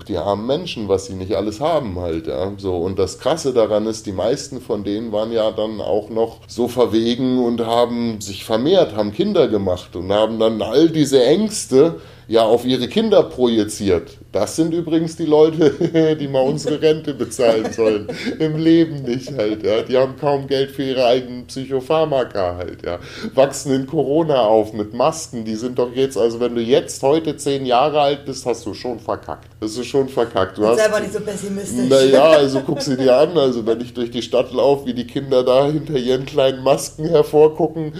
die 0.08 0.17
armen 0.17 0.46
Menschen, 0.46 0.88
was 0.88 1.06
sie 1.06 1.14
nicht 1.14 1.34
alles 1.34 1.61
haben 1.61 1.99
halt, 1.99 2.26
ja. 2.26 2.52
So, 2.56 2.76
und 2.76 2.99
das 2.99 3.19
Krasse 3.19 3.52
daran 3.52 3.87
ist, 3.87 4.06
die 4.06 4.12
meisten 4.12 4.61
von 4.61 4.84
denen 4.84 5.12
waren 5.12 5.32
ja 5.32 5.50
dann 5.50 5.81
auch 5.81 6.08
noch 6.08 6.38
so 6.46 6.69
verwegen 6.69 7.44
und 7.44 7.67
haben 7.67 8.20
sich 8.20 8.44
vermehrt, 8.44 8.94
haben 8.94 9.12
Kinder 9.12 9.49
gemacht 9.49 9.96
und 9.96 10.12
haben 10.12 10.38
dann 10.38 10.62
all 10.62 10.88
diese 10.88 11.25
Ängste 11.25 12.00
ja 12.28 12.42
auf 12.42 12.64
ihre 12.64 12.88
Kinder 12.88 13.22
projiziert. 13.24 14.19
Das 14.32 14.56
sind 14.56 14.72
übrigens 14.72 15.16
die 15.16 15.26
Leute, 15.26 16.16
die 16.20 16.28
mal 16.28 16.40
unsere 16.40 16.80
Rente 16.80 17.14
bezahlen 17.14 17.70
sollen. 17.72 18.08
Im 18.38 18.56
Leben 18.56 19.02
nicht 19.02 19.32
halt, 19.36 19.62
ja. 19.62 19.82
Die 19.82 19.96
haben 19.96 20.16
kaum 20.19 20.46
Geld 20.46 20.70
für 20.70 20.82
ihre 20.82 21.04
eigenen 21.04 21.46
Psychopharmaka 21.46 22.56
halt, 22.56 22.84
ja. 22.84 22.98
Wachsen 23.34 23.74
in 23.74 23.86
Corona 23.86 24.41
auf 24.41 24.72
mit 24.72 24.94
Masken. 24.94 25.44
Die 25.44 25.56
sind 25.56 25.79
doch 25.79 25.94
jetzt, 25.94 26.17
also 26.17 26.41
wenn 26.41 26.55
du 26.55 26.62
jetzt 26.62 27.02
heute 27.02 27.36
zehn 27.36 27.67
Jahre 27.67 28.00
alt 28.00 28.24
bist, 28.24 28.46
hast 28.46 28.64
du 28.64 28.72
schon 28.72 28.98
verkackt. 28.98 29.48
Das 29.60 29.76
ist 29.76 29.86
schon 29.86 30.08
verkackt. 30.08 30.56
Du 30.56 30.67
hast 30.67 30.79
selber 30.79 31.00
nicht 31.00 31.12
so 31.12 31.20
pessimistisch. 31.20 31.88
Naja, 31.88 32.31
also 32.31 32.60
guck 32.60 32.81
sie 32.81 32.96
dir 32.96 33.17
an. 33.17 33.36
Also 33.36 33.67
wenn 33.67 33.81
ich 33.81 33.93
durch 33.93 34.10
die 34.10 34.22
Stadt 34.22 34.52
laufe, 34.52 34.86
wie 34.86 34.94
die 34.94 35.06
Kinder 35.06 35.43
da 35.43 35.67
hinter 35.67 35.96
ihren 35.96 36.24
kleinen 36.24 36.62
Masken 36.62 37.06
hervorgucken, 37.06 37.93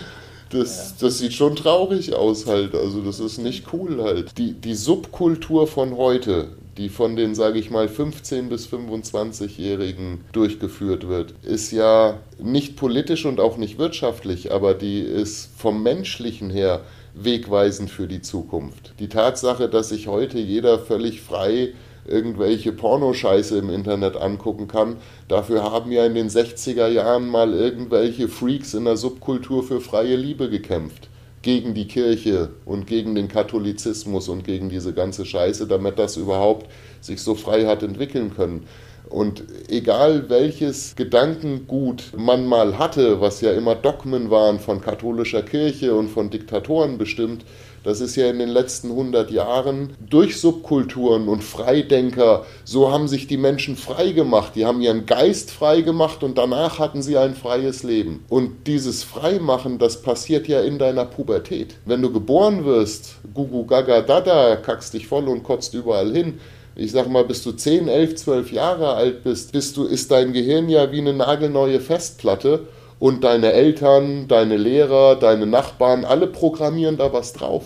das, 0.53 0.97
das 0.99 1.19
sieht 1.19 1.33
schon 1.33 1.57
traurig 1.57 2.15
aus 2.15 2.47
halt. 2.47 2.75
Also 2.75 3.01
das 3.01 3.21
ist 3.21 3.39
nicht 3.39 3.73
cool 3.73 4.03
halt. 4.03 4.37
Die, 4.39 4.53
die 4.53 4.75
Subkultur 4.75 5.67
von 5.67 5.97
heute, 5.97 6.49
die 6.77 6.89
von 6.89 7.17
den, 7.17 7.35
sage 7.35 7.59
ich 7.59 7.71
mal, 7.71 7.87
15- 7.87 8.49
bis 8.49 8.67
25-Jährigen 8.69 10.21
durchgeführt 10.33 11.09
wird, 11.09 11.35
ist 11.43 11.73
ja 11.73 12.19
nicht 12.39 12.77
politisch 12.77 13.25
und 13.25 13.41
auch 13.41 13.57
nicht 13.57 13.79
wirtschaftlich, 13.79 14.53
aber 14.53 14.75
die 14.75 15.01
ist 15.01 15.51
vom 15.57 15.83
menschlichen 15.83 16.51
her 16.51 16.83
wegweisend 17.15 17.91
für 17.91 18.07
die 18.07 18.23
Zukunft. 18.23 18.95
Die 18.99 19.09
Tatsache, 19.09 19.69
dass 19.69 19.91
sich 19.91 20.07
heute 20.07 20.39
jeder 20.39 20.79
völlig 20.79 21.21
frei 21.21 21.73
irgendwelche 22.07 22.73
Pornoscheiße 22.73 23.59
im 23.59 23.71
Internet 23.71 24.17
angucken 24.17 24.69
kann. 24.69 24.97
Dafür 25.29 25.63
haben 25.63 25.93
ja 25.93 26.05
in 26.05 26.15
den 26.15 26.29
60er 26.29 26.89
Jahren 26.89 27.29
mal 27.29 27.53
irgendwelche 27.53 28.29
Freaks 28.29 28.75
in 28.75 28.85
der 28.85 28.97
Subkultur 28.97 29.63
für 29.63 29.81
freie 29.81 30.17
Liebe 30.17 30.51
gekämpft. 30.51 31.09
Gegen 31.43 31.75
die 31.75 31.89
Kirche 31.89 32.51
und 32.65 32.87
gegen 32.87 33.15
den 33.17 33.27
Katholizismus 33.27 34.29
und 34.29 34.45
gegen 34.45 34.69
diese 34.69 34.93
ganze 34.93 35.25
Scheiße, 35.27 35.67
damit 35.67 35.99
das 35.99 36.17
überhaupt 36.17 36.71
sich 37.01 37.21
so 37.21 37.35
frei 37.35 37.67
hat 37.67 37.83
entwickeln 37.83 38.33
können. 38.35 38.67
Und 39.09 39.45
egal 39.69 40.31
welches 40.31 40.97
Gedankengut 40.97 42.13
man 42.17 42.47
mal 42.47 42.79
hatte, 42.79 43.21
was 43.21 43.41
ja 43.41 43.53
immer 43.53 43.75
Dogmen 43.75 44.31
waren 44.31 44.59
von 44.61 44.81
katholischer 44.81 45.43
Kirche 45.43 45.95
und 45.95 46.09
von 46.09 46.31
Diktatoren 46.31 46.97
bestimmt, 46.97 47.45
das 47.83 48.01
ist 48.01 48.17
ja 48.17 48.31
in 48.31 48.39
den 48.39 48.49
letzten 48.49 48.91
100 48.91 49.31
Jahren 49.31 49.97
durch 50.09 50.41
Subkulturen 50.41 51.29
und 51.29 51.43
Freidenker, 51.43 52.45
so 52.65 52.93
haben 52.93 53.09
sich 53.09 53.27
die 53.27 53.37
Menschen 53.37 53.77
frei 53.77 54.13
gemacht. 54.13 54.53
Die 54.55 54.65
haben 54.65 54.81
ihren 54.81 55.07
Geist 55.07 55.51
frei 55.51 55.81
gemacht 55.81 56.23
und 56.23 56.39
danach 56.39 56.79
hatten 56.79 57.03
sie 57.03 57.19
ein 57.19 57.35
freies 57.35 57.83
Leben. 57.83 58.25
Und 58.29 58.67
dieses 58.67 59.03
Freimachen, 59.03 59.79
das 59.79 60.03
passiert 60.03 60.47
ja 60.47 60.61
in 60.61 60.79
deiner 60.79 61.05
Pubertät. 61.05 61.75
Wenn 61.85 62.03
du 62.03 62.13
geboren 62.13 62.65
wirst, 62.65 63.17
gugu 63.35 63.67
gaga 63.67 64.01
dada, 64.03 64.57
kackst 64.57 64.95
dich 64.95 65.07
voll 65.07 65.29
und 65.29 65.43
kotzt 65.43 65.75
überall 65.75 66.13
hin, 66.13 66.39
ich 66.75 66.93
sag 66.93 67.09
mal, 67.09 67.25
bis 67.25 67.43
du 67.43 67.53
10, 67.53 67.89
11, 67.89 68.15
12 68.17 68.53
Jahre 68.53 68.95
alt 68.95 69.25
bist, 69.25 69.53
bist 69.53 69.77
du, 69.77 69.85
ist 69.85 70.11
dein 70.11 70.33
Gehirn 70.33 70.69
ja 70.69 70.91
wie 70.91 71.01
eine 71.01 71.13
nagelneue 71.13 71.81
Festplatte 71.81 72.67
und 73.03 73.25
deine 73.25 73.53
Eltern, 73.53 74.29
deine 74.29 74.57
Lehrer, 74.57 75.17
deine 75.17 75.45
Nachbarn, 75.45 76.05
alle 76.05 76.29
programmieren 76.29 76.99
da 76.99 77.13
was 77.13 77.33
drauf. 77.33 77.65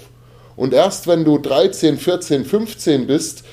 Und 0.56 0.72
erst 0.72 1.06
wenn 1.08 1.26
du 1.26 1.36
13, 1.36 1.98
14, 1.98 2.46
15 2.46 3.06
bist, 3.06 3.44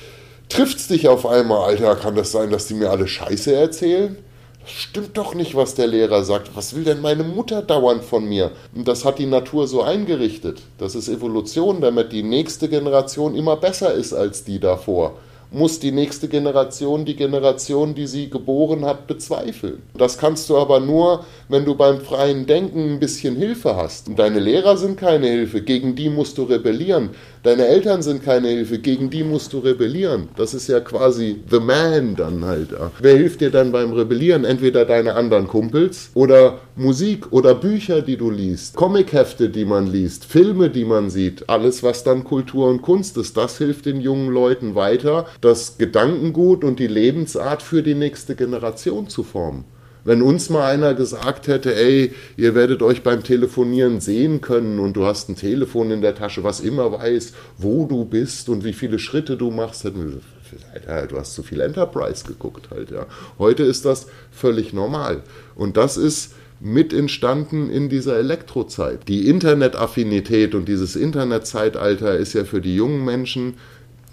trifft 0.48 0.78
es 0.78 0.88
dich 0.88 1.08
auf 1.08 1.26
einmal, 1.26 1.58
Alter, 1.58 1.94
kann 1.96 2.16
das 2.16 2.32
sein, 2.32 2.50
dass 2.50 2.68
die 2.68 2.72
mir 2.72 2.88
alle 2.88 3.06
Scheiße 3.06 3.54
erzählen? 3.54 4.16
Das 4.62 4.70
stimmt 4.70 5.18
doch 5.18 5.34
nicht, 5.34 5.56
was 5.56 5.74
der 5.74 5.86
Lehrer 5.86 6.24
sagt. 6.24 6.56
Was 6.56 6.74
will 6.74 6.84
denn 6.84 7.02
meine 7.02 7.22
Mutter 7.22 7.60
dauernd 7.60 8.02
von 8.02 8.24
mir? 8.24 8.52
Und 8.74 8.88
das 8.88 9.04
hat 9.04 9.18
die 9.18 9.26
Natur 9.26 9.66
so 9.66 9.82
eingerichtet. 9.82 10.62
Das 10.78 10.94
ist 10.94 11.10
Evolution, 11.10 11.82
damit 11.82 12.12
die 12.12 12.22
nächste 12.22 12.70
Generation 12.70 13.34
immer 13.34 13.56
besser 13.56 13.92
ist 13.92 14.14
als 14.14 14.42
die 14.42 14.58
davor 14.58 15.18
muss 15.54 15.78
die 15.78 15.92
nächste 15.92 16.28
Generation 16.28 17.04
die 17.04 17.16
Generation, 17.16 17.94
die 17.94 18.06
sie 18.06 18.28
geboren 18.28 18.84
hat, 18.84 19.06
bezweifeln. 19.06 19.82
Das 19.96 20.18
kannst 20.18 20.50
du 20.50 20.56
aber 20.56 20.80
nur, 20.80 21.24
wenn 21.48 21.64
du 21.64 21.74
beim 21.74 22.00
freien 22.00 22.46
Denken 22.46 22.94
ein 22.94 23.00
bisschen 23.00 23.36
Hilfe 23.36 23.76
hast. 23.76 24.10
Deine 24.16 24.40
Lehrer 24.40 24.76
sind 24.76 24.98
keine 24.98 25.28
Hilfe, 25.28 25.62
gegen 25.62 25.94
die 25.94 26.10
musst 26.10 26.38
du 26.38 26.42
rebellieren. 26.42 27.10
Deine 27.44 27.66
Eltern 27.66 28.00
sind 28.02 28.24
keine 28.24 28.48
Hilfe, 28.48 28.78
gegen 28.78 29.10
die 29.10 29.22
musst 29.22 29.52
du 29.52 29.58
rebellieren. 29.58 30.28
Das 30.34 30.54
ist 30.54 30.66
ja 30.66 30.80
quasi 30.80 31.42
the 31.50 31.60
man 31.60 32.16
dann 32.16 32.42
halt. 32.44 32.70
Wer 33.00 33.16
hilft 33.16 33.42
dir 33.42 33.50
dann 33.50 33.70
beim 33.70 33.92
Rebellieren? 33.92 34.44
Entweder 34.46 34.86
deine 34.86 35.14
anderen 35.14 35.46
Kumpels 35.46 36.10
oder 36.14 36.60
Musik 36.76 37.32
oder 37.32 37.54
Bücher, 37.54 38.00
die 38.00 38.16
du 38.16 38.30
liest, 38.30 38.76
Comichefte, 38.76 39.50
die 39.50 39.66
man 39.66 39.86
liest, 39.86 40.24
Filme, 40.24 40.70
die 40.70 40.86
man 40.86 41.10
sieht. 41.10 41.48
Alles, 41.48 41.82
was 41.82 42.02
dann 42.02 42.24
Kultur 42.24 42.68
und 42.68 42.80
Kunst 42.80 43.18
ist, 43.18 43.36
das 43.36 43.58
hilft 43.58 43.84
den 43.84 44.00
jungen 44.00 44.32
Leuten 44.32 44.74
weiter, 44.74 45.26
das 45.44 45.78
Gedankengut 45.78 46.64
und 46.64 46.78
die 46.78 46.86
Lebensart 46.86 47.62
für 47.62 47.82
die 47.82 47.94
nächste 47.94 48.34
Generation 48.34 49.08
zu 49.08 49.22
formen. 49.22 49.64
Wenn 50.04 50.20
uns 50.20 50.50
mal 50.50 50.66
einer 50.70 50.92
gesagt 50.92 51.48
hätte, 51.48 51.74
ey, 51.74 52.12
ihr 52.36 52.54
werdet 52.54 52.82
euch 52.82 53.02
beim 53.02 53.22
Telefonieren 53.22 54.00
sehen 54.00 54.42
können 54.42 54.78
und 54.78 54.94
du 54.94 55.06
hast 55.06 55.30
ein 55.30 55.36
Telefon 55.36 55.90
in 55.90 56.02
der 56.02 56.14
Tasche, 56.14 56.44
was 56.44 56.60
immer 56.60 56.92
weiß, 56.92 57.32
wo 57.56 57.86
du 57.86 58.04
bist 58.04 58.50
und 58.50 58.64
wie 58.64 58.74
viele 58.74 58.98
Schritte 58.98 59.38
du 59.38 59.50
machst, 59.50 59.84
hätten 59.84 60.04
wir 60.04 60.20
gesagt, 60.50 60.88
Alter, 60.88 61.06
du 61.06 61.18
hast 61.18 61.34
zu 61.34 61.42
viel 61.42 61.60
Enterprise 61.60 62.24
geguckt 62.24 62.68
halt, 62.70 62.90
ja. 62.90 63.06
Heute 63.38 63.62
ist 63.62 63.86
das 63.86 64.06
völlig 64.30 64.74
normal. 64.74 65.22
Und 65.54 65.78
das 65.78 65.96
ist 65.96 66.34
mit 66.60 66.92
entstanden 66.92 67.68
in 67.70 67.88
dieser 67.88 68.16
Elektrozeit. 68.16 69.08
Die 69.08 69.28
Internetaffinität 69.28 70.54
und 70.54 70.66
dieses 70.66 70.96
Internetzeitalter 70.96 72.16
ist 72.16 72.34
ja 72.34 72.44
für 72.44 72.60
die 72.60 72.74
jungen 72.74 73.04
Menschen, 73.04 73.54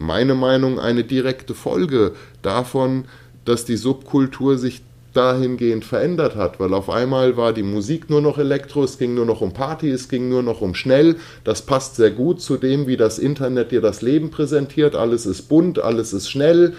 meine 0.01 0.35
Meinung, 0.35 0.79
eine 0.79 1.03
direkte 1.03 1.53
Folge 1.53 2.13
davon, 2.41 3.05
dass 3.45 3.65
die 3.65 3.77
Subkultur 3.77 4.57
sich 4.57 4.81
dahingehend 5.13 5.83
verändert 5.83 6.35
hat, 6.35 6.59
weil 6.59 6.73
auf 6.73 6.89
einmal 6.89 7.35
war 7.35 7.53
die 7.53 7.63
Musik 7.63 8.09
nur 8.09 8.21
noch 8.21 8.37
Elektro, 8.37 8.83
es 8.83 8.97
ging 8.97 9.13
nur 9.13 9.25
noch 9.25 9.41
um 9.41 9.53
Party, 9.53 9.89
es 9.89 10.07
ging 10.07 10.29
nur 10.29 10.41
noch 10.41 10.61
um 10.61 10.73
schnell. 10.73 11.17
Das 11.43 11.63
passt 11.63 11.95
sehr 11.95 12.11
gut 12.11 12.41
zu 12.41 12.57
dem, 12.57 12.87
wie 12.87 12.97
das 12.97 13.19
Internet 13.19 13.71
dir 13.71 13.81
das 13.81 14.01
Leben 14.01 14.31
präsentiert. 14.31 14.95
Alles 14.95 15.25
ist 15.25 15.43
bunt, 15.43 15.79
alles 15.79 16.13
ist 16.13 16.29
schnell. 16.29 16.73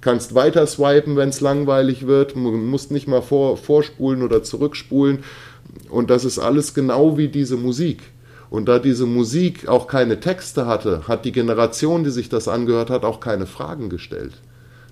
Kannst 0.00 0.34
weiter 0.34 0.66
swipen, 0.66 1.16
wenn 1.16 1.30
es 1.30 1.40
langweilig 1.40 2.06
wird, 2.06 2.36
musst 2.36 2.90
nicht 2.90 3.08
mal 3.08 3.22
vor, 3.22 3.56
vorspulen 3.56 4.22
oder 4.22 4.42
zurückspulen. 4.42 5.24
Und 5.88 6.10
das 6.10 6.24
ist 6.24 6.38
alles 6.38 6.74
genau 6.74 7.16
wie 7.16 7.28
diese 7.28 7.56
Musik. 7.56 8.02
Und 8.54 8.66
da 8.66 8.78
diese 8.78 9.04
Musik 9.04 9.66
auch 9.66 9.88
keine 9.88 10.20
Texte 10.20 10.64
hatte, 10.66 11.08
hat 11.08 11.24
die 11.24 11.32
Generation, 11.32 12.04
die 12.04 12.10
sich 12.10 12.28
das 12.28 12.46
angehört 12.46 12.88
hat, 12.88 13.04
auch 13.04 13.18
keine 13.18 13.46
Fragen 13.46 13.90
gestellt. 13.90 14.34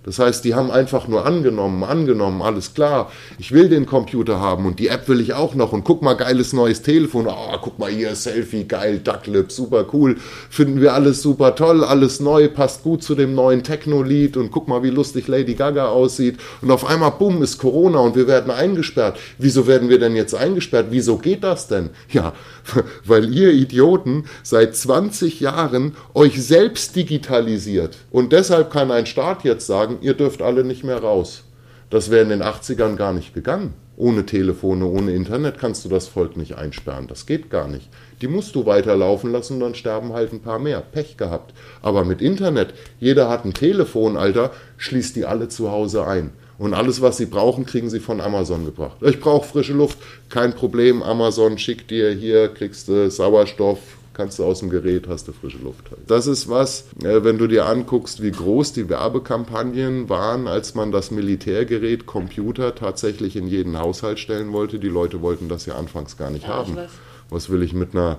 Das 0.05 0.19
heißt, 0.19 0.45
die 0.45 0.55
haben 0.55 0.71
einfach 0.71 1.07
nur 1.07 1.25
angenommen, 1.25 1.85
angenommen, 1.85 2.43
alles 2.43 2.75
klar. 2.75 3.13
Ich 3.39 3.53
will 3.53 3.69
den 3.69 3.87
Computer 3.87 4.41
haben 4.41 4.67
und 4.67 4.81
die 4.81 4.89
App 4.89 5.09
will 5.09 5.21
ich 5.21 5.35
auch 5.35 5.55
noch 5.55 5.73
und 5.73 5.85
guck 5.85 6.03
mal, 6.03 6.15
geiles 6.15 6.53
neues 6.53 6.83
Telefon. 6.83 7.29
Oh, 7.29 7.57
guck 7.61 7.79
mal 7.79 7.91
hier, 7.91 8.15
Selfie, 8.17 8.65
geil, 8.65 8.99
Ducklip, 8.99 9.53
super 9.53 9.87
cool. 9.93 10.17
Finden 10.51 10.81
wir 10.81 10.95
alles 10.95 11.23
super 11.23 11.55
toll, 11.55 11.85
alles 11.85 12.19
neu, 12.19 12.49
passt 12.49 12.83
gut 12.83 13.05
zu 13.05 13.15
dem 13.15 13.35
neuen 13.35 13.63
Techno-Lied 13.63 14.37
und 14.37 14.51
guck 14.51 14.67
mal, 14.67 14.83
wie 14.83 14.91
lustig 14.91 15.29
Lady 15.29 15.55
Gaga 15.55 15.87
aussieht. 15.87 16.39
Und 16.61 16.73
auf 16.73 16.85
einmal, 16.85 17.13
bumm, 17.13 17.41
ist 17.43 17.59
Corona 17.59 18.01
und 18.01 18.17
wir 18.17 18.27
werden 18.27 18.51
eingesperrt. 18.51 19.19
Wieso 19.39 19.69
werden 19.69 19.89
wir 19.89 20.01
denn 20.01 20.17
jetzt 20.17 20.35
eingesperrt? 20.35 20.87
Wieso 20.91 21.19
geht 21.19 21.45
das 21.45 21.69
denn? 21.69 21.91
Ja, 22.13 22.35
weil 23.07 23.33
ihr 23.33 23.53
Idioten 23.53 24.25
seit 24.43 24.77
20 24.77 25.41
Jahren 25.41 25.97
euch 26.13 26.43
selbst 26.43 26.95
digitalisiert. 26.95 27.97
Und 28.11 28.33
deshalb 28.33 28.71
kann 28.71 28.91
ein 28.91 29.07
Staat 29.07 29.45
jetzt 29.45 29.67
sagen, 29.67 29.92
ihr 30.01 30.15
dürft 30.15 30.43
alle 30.43 30.65
nicht 30.65 30.85
mehr 30.85 30.99
raus. 30.99 31.45
Das 31.91 32.11
wäre 32.11 32.23
in 32.23 32.31
den 32.31 32.43
80ern 32.43 32.97
gar 32.97 33.13
nicht 33.13 33.35
gegangen. 33.35 33.75
Ohne 33.97 34.25
Telefone, 34.25 34.87
ohne 34.87 35.13
Internet 35.13 35.59
kannst 35.59 35.85
du 35.85 35.91
das 35.91 36.09
Volk 36.09 36.39
nicht 36.39 36.57
einsperren. 36.57 37.07
Das 37.07 37.27
geht 37.27 37.51
gar 37.51 37.69
nicht. 37.69 37.91
Die 38.23 38.29
musst 38.29 38.55
du 38.55 38.65
weiterlaufen 38.65 39.31
lassen, 39.31 39.61
dann 39.61 39.75
sterben 39.75 40.15
halt 40.15 40.33
ein 40.33 40.41
paar 40.41 40.59
mehr. 40.59 40.81
Pech 40.81 41.19
gehabt. 41.19 41.53
Aber 41.83 42.05
mit 42.05 42.23
Internet, 42.23 42.73
jeder 42.99 43.29
hat 43.29 43.45
ein 43.45 43.53
Telefon, 43.53 44.17
Alter, 44.17 44.53
schließt 44.79 45.15
die 45.17 45.27
alle 45.27 45.49
zu 45.49 45.71
Hause 45.71 46.07
ein. 46.07 46.31
Und 46.57 46.75
alles, 46.75 47.03
was 47.03 47.17
sie 47.17 47.27
brauchen, 47.27 47.67
kriegen 47.67 47.91
sie 47.91 48.01
von 48.01 48.21
Amazon 48.21 48.65
gebracht. 48.65 48.97
Ich 49.03 49.21
brauche 49.21 49.47
frische 49.47 49.73
Luft, 49.73 49.99
kein 50.29 50.55
Problem. 50.55 51.03
Amazon 51.03 51.59
schickt 51.59 51.91
dir 51.91 52.11
hier, 52.11 52.49
kriegst 52.49 52.89
du 52.89 53.11
Sauerstoff, 53.11 53.81
kannst 54.14 54.38
du 54.38 54.45
aus 54.45 54.61
dem 54.61 54.71
Gerät, 54.71 55.09
hast 55.09 55.28
du 55.28 55.33
frische 55.33 55.59
Luft. 55.59 55.85
Das 56.07 56.26
ist 56.26 56.49
was, 56.49 56.87
äh, 57.02 57.25
wenn 57.25 57.38
du 57.38 57.47
dir 57.47 57.66
anguckst, 57.66 58.23
wie 58.23 58.31
groß 58.31 58.73
die 58.73 58.88
Werbekampagnen 58.88 60.09
waren, 60.09 60.47
als 60.47 60.75
man 60.75 60.92
das 60.92 61.11
Militärgerät 61.11 62.07
Computer 62.07 62.75
tatsächlich 62.75 63.37
in 63.37 63.47
jeden 63.47 63.78
Haushalt 63.78 64.19
stellen 64.19 64.52
wollte. 64.52 64.78
Die 64.78 64.88
Leute 64.88 65.23
wollten 65.23 65.49
das 65.49 65.66
ja 65.66 65.76
anfangs 65.76 66.16
gar 66.16 66.31
nicht 66.31 66.45
ja, 66.45 66.57
haben. 66.57 66.76
Was 67.31 67.50
will 67.50 67.62
ich 67.62 67.73
mit 67.73 67.95
einer 67.95 68.19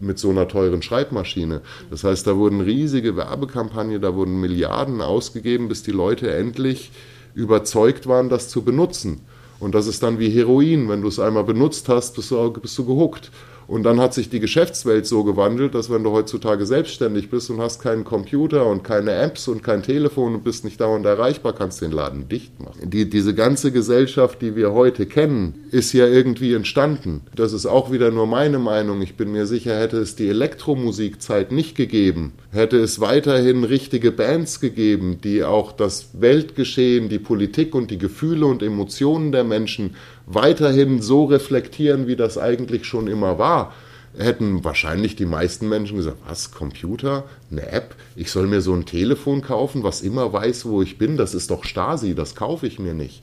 mit 0.00 0.18
so 0.18 0.30
einer 0.30 0.48
teuren 0.48 0.82
Schreibmaschine. 0.82 1.60
Das 1.88 2.02
heißt, 2.02 2.26
da 2.26 2.36
wurden 2.36 2.60
riesige 2.60 3.16
Werbekampagnen, 3.16 4.02
da 4.02 4.14
wurden 4.14 4.40
Milliarden 4.40 5.00
ausgegeben, 5.00 5.68
bis 5.68 5.84
die 5.84 5.92
Leute 5.92 6.32
endlich 6.32 6.90
überzeugt 7.34 8.06
waren, 8.06 8.28
das 8.28 8.48
zu 8.48 8.62
benutzen. 8.62 9.20
Und 9.60 9.74
das 9.74 9.86
ist 9.86 10.02
dann 10.02 10.18
wie 10.18 10.30
Heroin. 10.30 10.88
Wenn 10.88 11.02
du 11.02 11.08
es 11.08 11.18
einmal 11.18 11.44
benutzt 11.44 11.88
hast, 11.88 12.16
bist 12.16 12.30
du, 12.30 12.52
bist 12.52 12.76
du 12.76 12.84
gehuckt. 12.84 13.30
Und 13.66 13.82
dann 13.84 14.00
hat 14.00 14.14
sich 14.14 14.28
die 14.28 14.40
Geschäftswelt 14.40 15.06
so 15.06 15.24
gewandelt, 15.24 15.74
dass 15.74 15.90
wenn 15.90 16.04
du 16.04 16.10
heutzutage 16.10 16.66
selbstständig 16.66 17.30
bist 17.30 17.50
und 17.50 17.60
hast 17.60 17.80
keinen 17.80 18.04
Computer 18.04 18.66
und 18.66 18.84
keine 18.84 19.12
Apps 19.12 19.48
und 19.48 19.62
kein 19.62 19.82
Telefon 19.82 20.34
und 20.34 20.44
bist 20.44 20.64
nicht 20.64 20.80
dauernd 20.80 21.06
erreichbar, 21.06 21.54
kannst 21.54 21.80
den 21.80 21.92
Laden 21.92 22.28
dicht 22.28 22.60
machen. 22.60 22.90
Die, 22.90 23.08
diese 23.08 23.34
ganze 23.34 23.72
Gesellschaft, 23.72 24.42
die 24.42 24.56
wir 24.56 24.72
heute 24.72 25.06
kennen, 25.06 25.54
ist 25.70 25.92
ja 25.92 26.06
irgendwie 26.06 26.54
entstanden. 26.54 27.22
Das 27.34 27.52
ist 27.52 27.66
auch 27.66 27.90
wieder 27.90 28.10
nur 28.10 28.26
meine 28.26 28.58
Meinung. 28.58 29.00
Ich 29.02 29.16
bin 29.16 29.32
mir 29.32 29.46
sicher, 29.46 29.78
hätte 29.78 29.98
es 29.98 30.16
die 30.16 30.28
Elektromusikzeit 30.28 31.52
nicht 31.52 31.76
gegeben, 31.76 32.32
hätte 32.50 32.78
es 32.78 33.00
weiterhin 33.00 33.64
richtige 33.64 34.12
Bands 34.12 34.60
gegeben, 34.60 35.18
die 35.22 35.44
auch 35.44 35.72
das 35.72 36.10
Weltgeschehen, 36.20 37.08
die 37.08 37.18
Politik 37.18 37.74
und 37.74 37.90
die 37.90 37.98
Gefühle 37.98 38.46
und 38.46 38.62
Emotionen 38.62 39.32
der 39.32 39.44
Menschen 39.44 39.94
weiterhin 40.26 41.02
so 41.02 41.24
reflektieren, 41.24 42.06
wie 42.06 42.16
das 42.16 42.38
eigentlich 42.38 42.84
schon 42.84 43.06
immer 43.06 43.38
war, 43.38 43.74
hätten 44.16 44.62
wahrscheinlich 44.64 45.16
die 45.16 45.26
meisten 45.26 45.68
Menschen 45.68 45.96
gesagt, 45.96 46.18
was, 46.26 46.52
Computer, 46.52 47.24
eine 47.50 47.70
App, 47.70 47.96
ich 48.16 48.30
soll 48.30 48.46
mir 48.46 48.60
so 48.60 48.72
ein 48.72 48.86
Telefon 48.86 49.42
kaufen, 49.42 49.82
was 49.82 50.02
immer 50.02 50.32
weiß, 50.32 50.66
wo 50.66 50.82
ich 50.82 50.98
bin, 50.98 51.16
das 51.16 51.34
ist 51.34 51.50
doch 51.50 51.64
Stasi, 51.64 52.14
das 52.14 52.36
kaufe 52.36 52.66
ich 52.66 52.78
mir 52.78 52.94
nicht. 52.94 53.22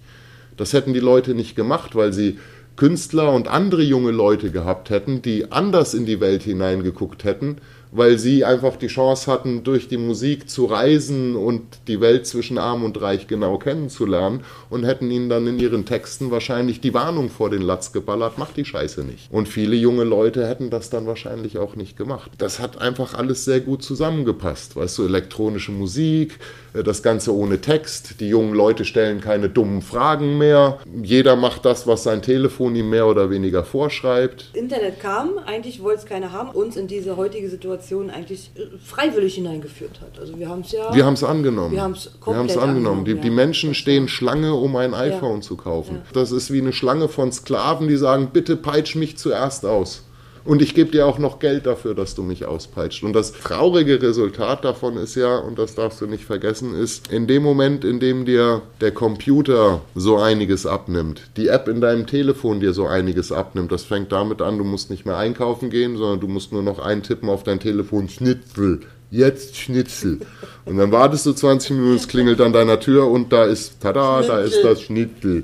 Das 0.58 0.74
hätten 0.74 0.93
die 0.93 1.00
Leute 1.00 1.34
nicht 1.34 1.55
gemacht, 1.55 1.96
weil 1.96 2.12
sie 2.12 2.38
Künstler 2.75 3.31
und 3.31 3.48
andere 3.48 3.84
junge 3.84 4.12
Leute 4.12 4.51
gehabt 4.51 4.89
hätten, 4.89 5.22
die 5.22 5.51
anders 5.51 5.93
in 5.93 6.05
die 6.05 6.20
Welt 6.20 6.43
hineingeguckt 6.43 7.24
hätten 7.24 7.58
weil 7.91 8.17
sie 8.17 8.45
einfach 8.45 8.77
die 8.77 8.88
Chance 8.88 9.31
hatten, 9.31 9.63
durch 9.63 9.88
die 9.88 9.98
Musik 9.98 10.50
zu 10.50 10.65
reisen 10.65 11.36
und 11.36 11.62
die 11.88 12.00
Welt 12.00 12.25
zwischen 12.25 12.57
Arm 12.57 12.83
und 12.83 13.01
Reich 13.01 13.27
genau 13.27 13.57
kennenzulernen 13.57 14.43
und 14.69 14.86
hätten 14.86 15.12
ihnen 15.12 15.29
dann 15.29 15.45
in 15.48 15.60
ihren 15.60 15.86
Texten 15.86 16.31
wahrscheinlich 16.31 16.79
die 16.79 16.93
Warnung 16.93 17.29
vor 17.29 17.50
den 17.50 17.62
Latz 17.62 17.91
geballert, 17.91 18.33
mach 18.38 18.51
die 18.51 18.65
Scheiße 18.65 19.03
nicht. 19.03 19.31
Und 19.31 19.50
viele 19.50 19.75
junge 19.75 20.03
Leute 20.03 20.48
hätten 20.48 20.69
das 20.69 20.89
dann 20.89 21.05
wahrscheinlich 21.05 21.57
auch 21.57 21.75
nicht 21.75 21.98
gemacht. 21.98 22.31
Das 22.38 22.60
hat 22.60 22.79
einfach 22.81 23.13
alles 23.13 23.45
sehr 23.45 23.60
gut 23.60 23.83
zusammengepasst. 23.83 24.75
Weißt 24.75 24.98
du, 24.98 25.03
elektronische 25.03 25.71
Musik, 25.71 26.39
äh, 26.74 26.83
das 26.83 27.03
Ganze 27.03 27.36
ohne 27.36 27.60
Text, 27.60 28.21
die 28.21 28.29
jungen 28.29 28.53
Leute 28.53 28.86
stellen 28.86 29.19
keine 29.19 29.50
dummen 29.50 29.81
Fragen 29.81 30.38
mehr, 30.38 30.79
jeder 31.03 31.36
macht 31.36 31.65
das, 31.65 31.88
was 31.88 32.03
sein 32.03 32.21
Telefon 32.21 32.75
ihm 32.75 32.89
mehr 32.89 33.07
oder 33.07 33.29
weniger 33.29 33.63
vorschreibt. 33.63 34.51
Internet 34.53 35.00
kam, 35.00 35.38
eigentlich 35.45 35.83
wollte 35.83 36.01
es 36.01 36.05
keiner 36.05 36.31
haben, 36.31 36.51
uns 36.51 36.77
in 36.77 36.88
diese 36.88 37.17
heutige 37.17 37.50
Situation 37.50 37.80
Situation 37.81 38.09
eigentlich 38.09 38.51
äh, 38.55 38.77
freiwillig 38.77 39.35
hineingeführt 39.35 40.01
hat. 40.01 40.19
Also 40.19 40.38
wir 40.38 40.47
haben 40.47 40.61
es 40.61 40.71
ja. 40.71 40.93
Wir 40.93 41.05
haben 41.05 41.13
es 41.13 41.23
angenommen. 41.23 41.73
Wir 41.73 41.81
haben 41.81 41.93
es 41.93 42.09
angenommen. 42.21 42.59
angenommen. 42.59 43.05
Die, 43.05 43.11
ja. 43.11 43.17
die, 43.17 43.29
Menschen 43.29 43.73
stehen 43.73 44.07
Schlange, 44.07 44.53
um 44.53 44.75
ein 44.75 44.93
iPhone 44.93 45.38
ja. 45.38 45.41
zu 45.41 45.57
kaufen. 45.57 45.95
Ja. 45.95 46.01
Das 46.13 46.31
ist 46.31 46.51
wie 46.51 46.61
eine 46.61 46.73
Schlange 46.73 47.09
von 47.09 47.31
Sklaven, 47.31 47.88
die 47.88 47.97
sagen, 47.97 48.29
bitte 48.31 48.55
peitsch 48.55 48.95
mich 48.95 49.17
zuerst 49.17 49.65
aus. 49.65 50.03
Und 50.43 50.62
ich 50.62 50.74
gebe 50.74 50.91
dir 50.91 51.05
auch 51.05 51.19
noch 51.19 51.39
Geld 51.39 51.65
dafür, 51.65 51.93
dass 51.93 52.15
du 52.15 52.24
mich 52.24 52.45
auspeitscht. 52.45 53.03
Und 53.03 53.13
das 53.13 53.31
traurige 53.33 54.01
Resultat 54.01 54.65
davon 54.65 54.98
ist 54.98 55.15
ja, 55.15 55.38
und 55.38 55.60
das 55.60 55.75
darfst 55.75 56.01
du 56.01 56.07
nicht 56.07 56.25
vergessen, 56.25 56.74
ist, 56.75 57.12
in 57.12 57.27
dem 57.27 57.43
Moment, 57.43 57.86
in 57.86 58.00
dem 58.00 58.25
dir 58.25 58.62
der 58.79 58.91
Computer 58.91 59.81
so 59.93 60.17
einiges 60.17 60.65
abnimmt, 60.65 61.29
die 61.38 61.48
App 61.48 61.67
in 61.67 61.81
deinem 61.81 62.07
Telefon 62.07 62.60
dir 62.60 62.74
so 62.74 62.88
einiges 62.88 63.31
abnimmt, 63.31 63.71
das 63.71 63.83
fängt 63.83 64.12
damit 64.12 64.41
an, 64.41 64.57
du 64.57 64.63
musst 64.63 64.89
nicht 64.89 65.05
mehr 65.05 65.17
einkaufen 65.17 65.69
gehen, 65.69 65.98
sondern 65.98 66.19
du 66.19 66.27
musst 66.27 66.51
nur 66.51 66.63
noch 66.63 66.79
eintippen 66.79 67.29
auf 67.29 67.43
dein 67.43 67.60
Telefon 67.60 68.10
Schnitzel 68.10 68.81
jetzt 69.11 69.57
Schnitzel. 69.57 70.19
Und 70.65 70.77
dann 70.77 70.91
wartest 70.91 71.25
du 71.25 71.33
20 71.33 71.71
Minuten, 71.71 71.95
es 71.95 72.07
klingelt 72.07 72.39
an 72.39 72.53
deiner 72.53 72.79
Tür 72.79 73.07
und 73.07 73.31
da 73.31 73.45
ist, 73.45 73.81
tada, 73.81 74.21
da 74.21 74.39
ist 74.39 74.63
das 74.63 74.81
Schnitzel. 74.81 75.43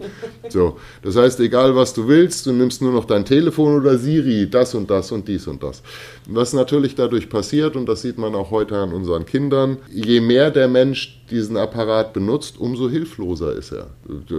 So, 0.50 0.78
das 1.02 1.16
heißt, 1.16 1.40
egal 1.42 1.76
was 1.76 1.94
du 1.94 2.08
willst, 2.08 2.46
du 2.46 2.54
nimmst 2.54 2.82
nur 2.82 2.94
noch 2.94 3.06
dein 3.06 3.26
Telefon 3.26 3.76
oder 3.76 3.98
Siri, 3.98 4.50
das 4.50 4.74
und 4.74 4.90
das 4.90 5.12
und 5.12 5.28
dies 5.28 5.48
und 5.48 5.62
das. 5.64 5.82
Was 6.28 6.54
natürlich 6.54 6.96
dadurch 6.96 7.30
passiert, 7.30 7.76
und 7.76 7.88
das 7.88 8.02
sieht 8.02 8.18
man 8.18 8.36
auch 8.36 8.52
heute 8.52 8.78
an 8.78 8.94
unseren 8.94 9.26
Kindern, 9.26 9.78
je 9.92 10.22
mehr 10.22 10.52
der 10.52 10.68
Mensch 10.68 11.26
diesen 11.30 11.58
Apparat 11.58 12.14
benutzt, 12.14 12.58
umso 12.58 12.90
hilfloser 12.90 13.54
ist 13.54 13.74
er. 13.74 13.88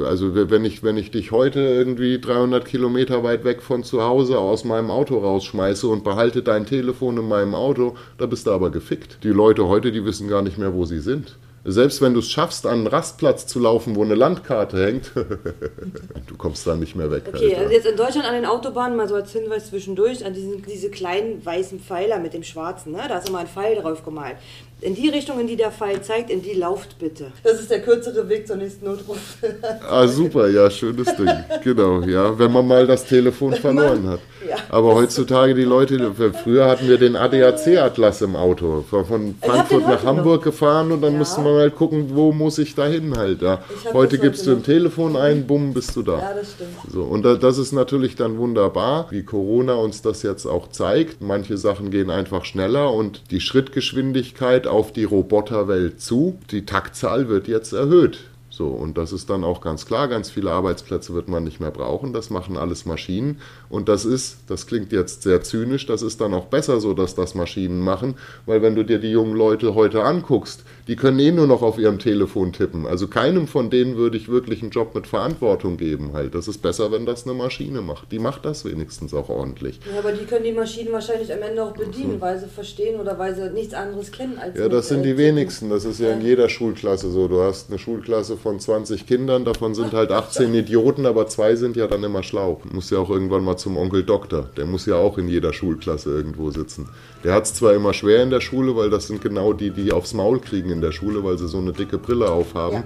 Also 0.06 0.35
wenn 0.35 0.64
ich, 0.64 0.82
wenn 0.82 0.97
ich 0.97 1.11
dich 1.11 1.32
heute 1.32 1.61
irgendwie 1.61 2.18
300 2.18 2.64
Kilometer 2.64 3.23
weit 3.23 3.44
weg 3.44 3.61
von 3.62 3.85
zu 3.85 4.02
Hause 4.02 4.38
aus 4.38 4.64
meinem 4.64 4.90
Auto 4.90 5.18
rausschmeiße 5.18 5.87
und 5.87 6.04
behalte 6.04 6.42
dein 6.42 6.64
Telefon 6.64 7.18
in 7.18 7.28
meinem 7.28 7.54
Auto, 7.54 7.97
da 8.16 8.26
bist 8.26 8.47
du 8.47 8.52
aber 8.52 8.70
gefickt. 8.70 9.18
Die 9.23 9.29
Leute 9.29 9.67
heute, 9.67 9.91
die 9.91 10.05
wissen 10.05 10.29
gar 10.29 10.43
nicht 10.43 10.59
mehr, 10.59 10.75
wo 10.75 10.85
sie 10.85 11.01
sind. 11.01 11.37
Selbst 11.65 12.01
wenn 12.01 12.15
du 12.15 12.21
es 12.21 12.31
schaffst, 12.31 12.67
an 12.67 12.79
einen 12.79 12.87
Rastplatz 12.87 13.47
zu 13.47 13.59
laufen, 13.59 13.97
wo 13.97 14.03
eine 14.03 14.15
Landkarte 14.15 14.87
hängt, 14.87 15.11
du 16.27 16.37
kommst 16.37 16.67
da 16.67 16.77
nicht 16.77 16.95
mehr 16.95 17.11
weg. 17.11 17.25
Okay, 17.27 17.49
Alter. 17.49 17.59
also 17.59 17.73
jetzt 17.73 17.87
in 17.87 17.97
Deutschland 17.97 18.27
an 18.27 18.35
den 18.35 18.47
Autobahnen, 18.47 18.97
mal 18.97 19.09
so 19.09 19.17
als 19.17 19.33
Hinweis 19.33 19.69
zwischendurch, 19.69 20.25
an 20.25 20.33
diesen, 20.33 20.63
diese 20.63 20.89
kleinen 20.89 21.45
weißen 21.45 21.81
Pfeiler 21.81 22.21
mit 22.21 22.33
dem 22.33 22.45
schwarzen, 22.45 22.93
ne? 22.93 23.03
da 23.09 23.19
ist 23.19 23.29
immer 23.29 23.41
ein 23.41 23.49
Pfeil 23.49 23.75
drauf 23.77 24.05
gemalt. 24.05 24.37
In 24.80 24.94
die 24.94 25.08
Richtung, 25.08 25.40
in 25.40 25.49
die 25.49 25.56
der 25.56 25.73
Pfeil 25.73 26.00
zeigt, 26.02 26.30
in 26.30 26.40
die 26.40 26.52
lauft 26.52 27.00
bitte. 27.00 27.32
Das 27.42 27.58
ist 27.58 27.68
der 27.68 27.82
kürzere 27.82 28.28
Weg 28.28 28.47
zur 28.47 28.56
nächsten 28.56 28.85
Notruf. 28.85 29.18
ah, 29.90 30.06
super, 30.06 30.49
ja, 30.49 30.70
schönes 30.70 31.16
Ding. 31.16 31.28
Genau, 31.64 32.02
ja, 32.02 32.38
wenn 32.38 32.52
man 32.52 32.64
mal 32.64 32.87
das 32.87 33.04
Telefon 33.04 33.54
verloren 33.54 34.06
hat. 34.08 34.20
Ja. 34.49 34.54
Aber 34.68 34.94
heutzutage 34.94 35.56
die 35.56 35.64
Leute, 35.64 36.12
früher 36.44 36.66
hatten 36.66 36.88
wir 36.88 36.97
den 36.97 37.16
ADAC-Atlas 37.16 38.23
im 38.23 38.37
Auto, 38.37 38.85
von 38.88 39.35
Frankfurt 39.42 39.88
nach 39.88 40.04
Hamburg 40.04 40.37
noch. 40.37 40.44
gefahren 40.44 40.92
und 40.92 41.02
dann 41.02 41.14
ja. 41.14 41.18
musste 41.18 41.40
man 41.40 41.54
halt 41.54 41.75
gucken, 41.75 42.11
wo 42.14 42.30
muss 42.30 42.58
ich 42.58 42.76
da 42.76 42.87
hin 42.87 43.16
halt. 43.16 43.42
Ja. 43.42 43.64
Heute 43.92 44.16
gibst 44.18 44.47
du 44.47 44.52
im 44.52 44.62
Telefon 44.62 45.16
ein, 45.16 45.49
bumm, 45.49 45.75
bist 45.75 45.97
du 45.97 46.02
da. 46.02 46.18
Ja, 46.18 46.35
das 46.35 46.52
stimmt. 46.52 46.70
So, 46.88 47.02
und 47.02 47.25
das 47.25 47.58
ist 47.58 47.73
natürlich 47.73 48.14
dann 48.14 48.38
wunderbar, 48.38 49.08
wie 49.11 49.25
Corona 49.25 49.75
uns 49.75 50.02
das 50.02 50.23
jetzt 50.23 50.47
auch 50.47 50.68
zeigt. 50.68 51.20
Manche 51.20 51.56
Sachen 51.58 51.90
gehen 51.90 52.11
einfach 52.11 52.44
schneller 52.44 52.92
und 52.94 53.23
die 53.32 53.40
Schrittgeschwindigkeit 53.40 54.68
auf 54.69 54.93
die 54.93 55.05
Roboterwelt 55.05 56.01
zu. 56.01 56.39
Die 56.51 56.65
Taktzahl 56.65 57.29
wird 57.29 57.49
jetzt 57.49 57.73
erhöht. 57.73 58.21
So, 58.51 58.67
und 58.69 58.99
das 58.99 59.13
ist 59.13 59.31
dann 59.31 59.45
auch 59.45 59.61
ganz 59.61 59.87
klar, 59.87 60.09
ganz 60.09 60.31
viele 60.31 60.51
Arbeitsplätze 60.51 61.15
wird 61.15 61.29
man 61.29 61.45
nicht 61.45 61.61
mehr 61.61 61.71
brauchen, 61.71 62.13
das 62.13 62.29
machen 62.29 62.57
alles 62.57 62.87
Maschinen. 62.87 63.41
Und 63.71 63.89
das 63.89 64.05
ist, 64.05 64.39
das 64.49 64.67
klingt 64.67 64.93
jetzt 64.93 65.23
sehr 65.23 65.43
zynisch, 65.43 65.87
das 65.87 66.03
ist 66.03 66.21
dann 66.21 66.35
auch 66.35 66.47
besser 66.47 66.81
so, 66.81 66.95
dass 66.95 67.15
das 67.15 67.35
Maschinen 67.35 67.81
machen, 67.81 68.17
weil 68.47 68.61
wenn 68.63 68.75
du 68.75 68.85
dir 68.85 68.99
die 68.99 69.11
jungen 69.11 69.37
Leute 69.37 69.75
heute 69.75 70.03
anguckst, 70.03 70.65
die 70.89 70.97
können 70.97 71.19
eh 71.19 71.31
nur 71.31 71.47
noch 71.47 71.63
auf 71.63 71.79
ihrem 71.79 71.99
Telefon 71.99 72.53
tippen. 72.53 72.87
Also 72.87 73.09
keinem 73.09 73.47
von 73.47 73.71
denen 73.71 73.97
würde 73.97 74.17
ich 74.17 74.29
wirklich 74.29 74.63
einen 74.63 74.71
Job 74.71 74.95
mit 74.95 75.07
Verantwortung 75.07 75.77
geben 75.77 76.11
halt. 76.13 76.35
Das 76.35 76.49
ist 76.49 76.59
besser, 76.59 76.91
wenn 76.91 77.07
das 77.07 77.25
eine 77.25 77.35
Maschine 77.35 77.81
macht. 77.81 78.11
Die 78.11 78.19
macht 78.19 78.45
das 78.45 78.65
wenigstens 78.65 79.15
auch 79.15 79.29
ordentlich. 79.29 79.81
Ja, 79.93 80.01
aber 80.01 80.13
die 80.13 80.25
können 80.25 80.45
die 80.45 80.53
Maschinen 80.53 80.93
wahrscheinlich 80.93 81.33
am 81.33 81.43
Ende 81.43 81.63
auch 81.63 81.73
bedienen, 81.73 82.17
mhm. 82.17 82.21
weil 82.21 82.39
sie 82.39 82.49
verstehen 82.49 82.99
oder 83.01 83.19
weil 83.19 83.35
sie 83.35 83.51
nichts 83.51 83.75
anderes 83.75 84.11
kennen 84.11 84.39
als 84.39 84.59
Ja, 84.59 84.69
das 84.69 84.89
sind 84.89 85.05
die 85.05 85.17
wenigsten. 85.17 85.71
Das 85.71 85.85
ist 85.85 86.01
ja 86.01 86.11
in 86.11 86.23
jeder 86.23 86.49
Schulklasse 86.49 87.11
so. 87.11 87.29
Du 87.29 87.41
hast 87.41 87.71
eine 87.71 87.79
Schulklasse 87.79 88.37
von 88.37 88.49
von 88.49 88.59
20 88.59 89.07
Kindern, 89.07 89.45
davon 89.45 89.75
sind 89.75 89.93
halt 89.93 90.11
18 90.11 90.55
Idioten, 90.55 91.05
aber 91.05 91.27
zwei 91.27 91.55
sind 91.55 91.77
ja 91.77 91.87
dann 91.87 92.03
immer 92.03 92.23
schlau. 92.23 92.63
Muss 92.73 92.89
ja 92.89 92.99
auch 92.99 93.11
irgendwann 93.11 93.45
mal 93.45 93.58
zum 93.59 93.77
Onkel 93.77 94.03
Doktor. 94.03 94.49
Der 94.57 94.67
muss 94.67 94.87
ja 94.87 94.97
auch 94.97 95.19
in 95.19 95.29
jeder 95.29 95.53
Schulklasse 95.53 96.11
irgendwo 96.11 96.50
sitzen. 96.50 96.88
Der 97.25 97.35
hat 97.35 97.45
es 97.45 97.55
zwar 97.55 97.75
immer 97.75 97.93
schwer 97.93 98.23
in 98.23 98.31
der 98.31 98.41
Schule, 98.41 98.75
weil 98.76 98.91
das 98.91 99.09
sind 99.09 99.21
genau 99.21 99.52
die, 99.52 99.71
die 99.71 99.93
aufs 99.93 100.15
Maul 100.15 100.41
kriegen 100.41 100.71
in 100.71 100.80
der 100.80 100.93
Schule, 100.93 101.23
weil 101.25 101.39
sie 101.39 101.49
so 101.49 101.59
eine 101.59 101.73
dicke 101.73 101.99
Brille 101.99 102.30
aufhaben. 102.30 102.76
Ja. 102.76 102.85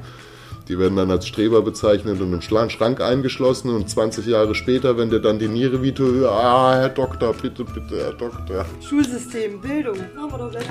Die 0.68 0.78
werden 0.78 0.96
dann 0.96 1.10
als 1.10 1.26
Streber 1.26 1.62
bezeichnet 1.62 2.20
und 2.20 2.32
im 2.32 2.40
Schrank 2.40 3.00
eingeschlossen 3.00 3.70
und 3.70 3.90
20 3.90 4.26
Jahre 4.26 4.54
später, 4.54 4.96
wenn 4.96 5.10
der 5.10 5.18
dann 5.18 5.38
die 5.38 5.48
Niere 5.48 5.82
wie 5.82 5.92
ah, 6.24 6.74
Herr 6.74 6.88
Doktor, 6.88 7.34
bitte, 7.34 7.64
bitte, 7.64 7.96
Herr 7.96 8.12
Doktor. 8.12 8.64
Schulsystem, 8.80 9.60
Bildung, 9.60 9.98
haben 10.16 10.32
wir 10.32 10.38
doch 10.38 10.50
gleich 10.50 10.66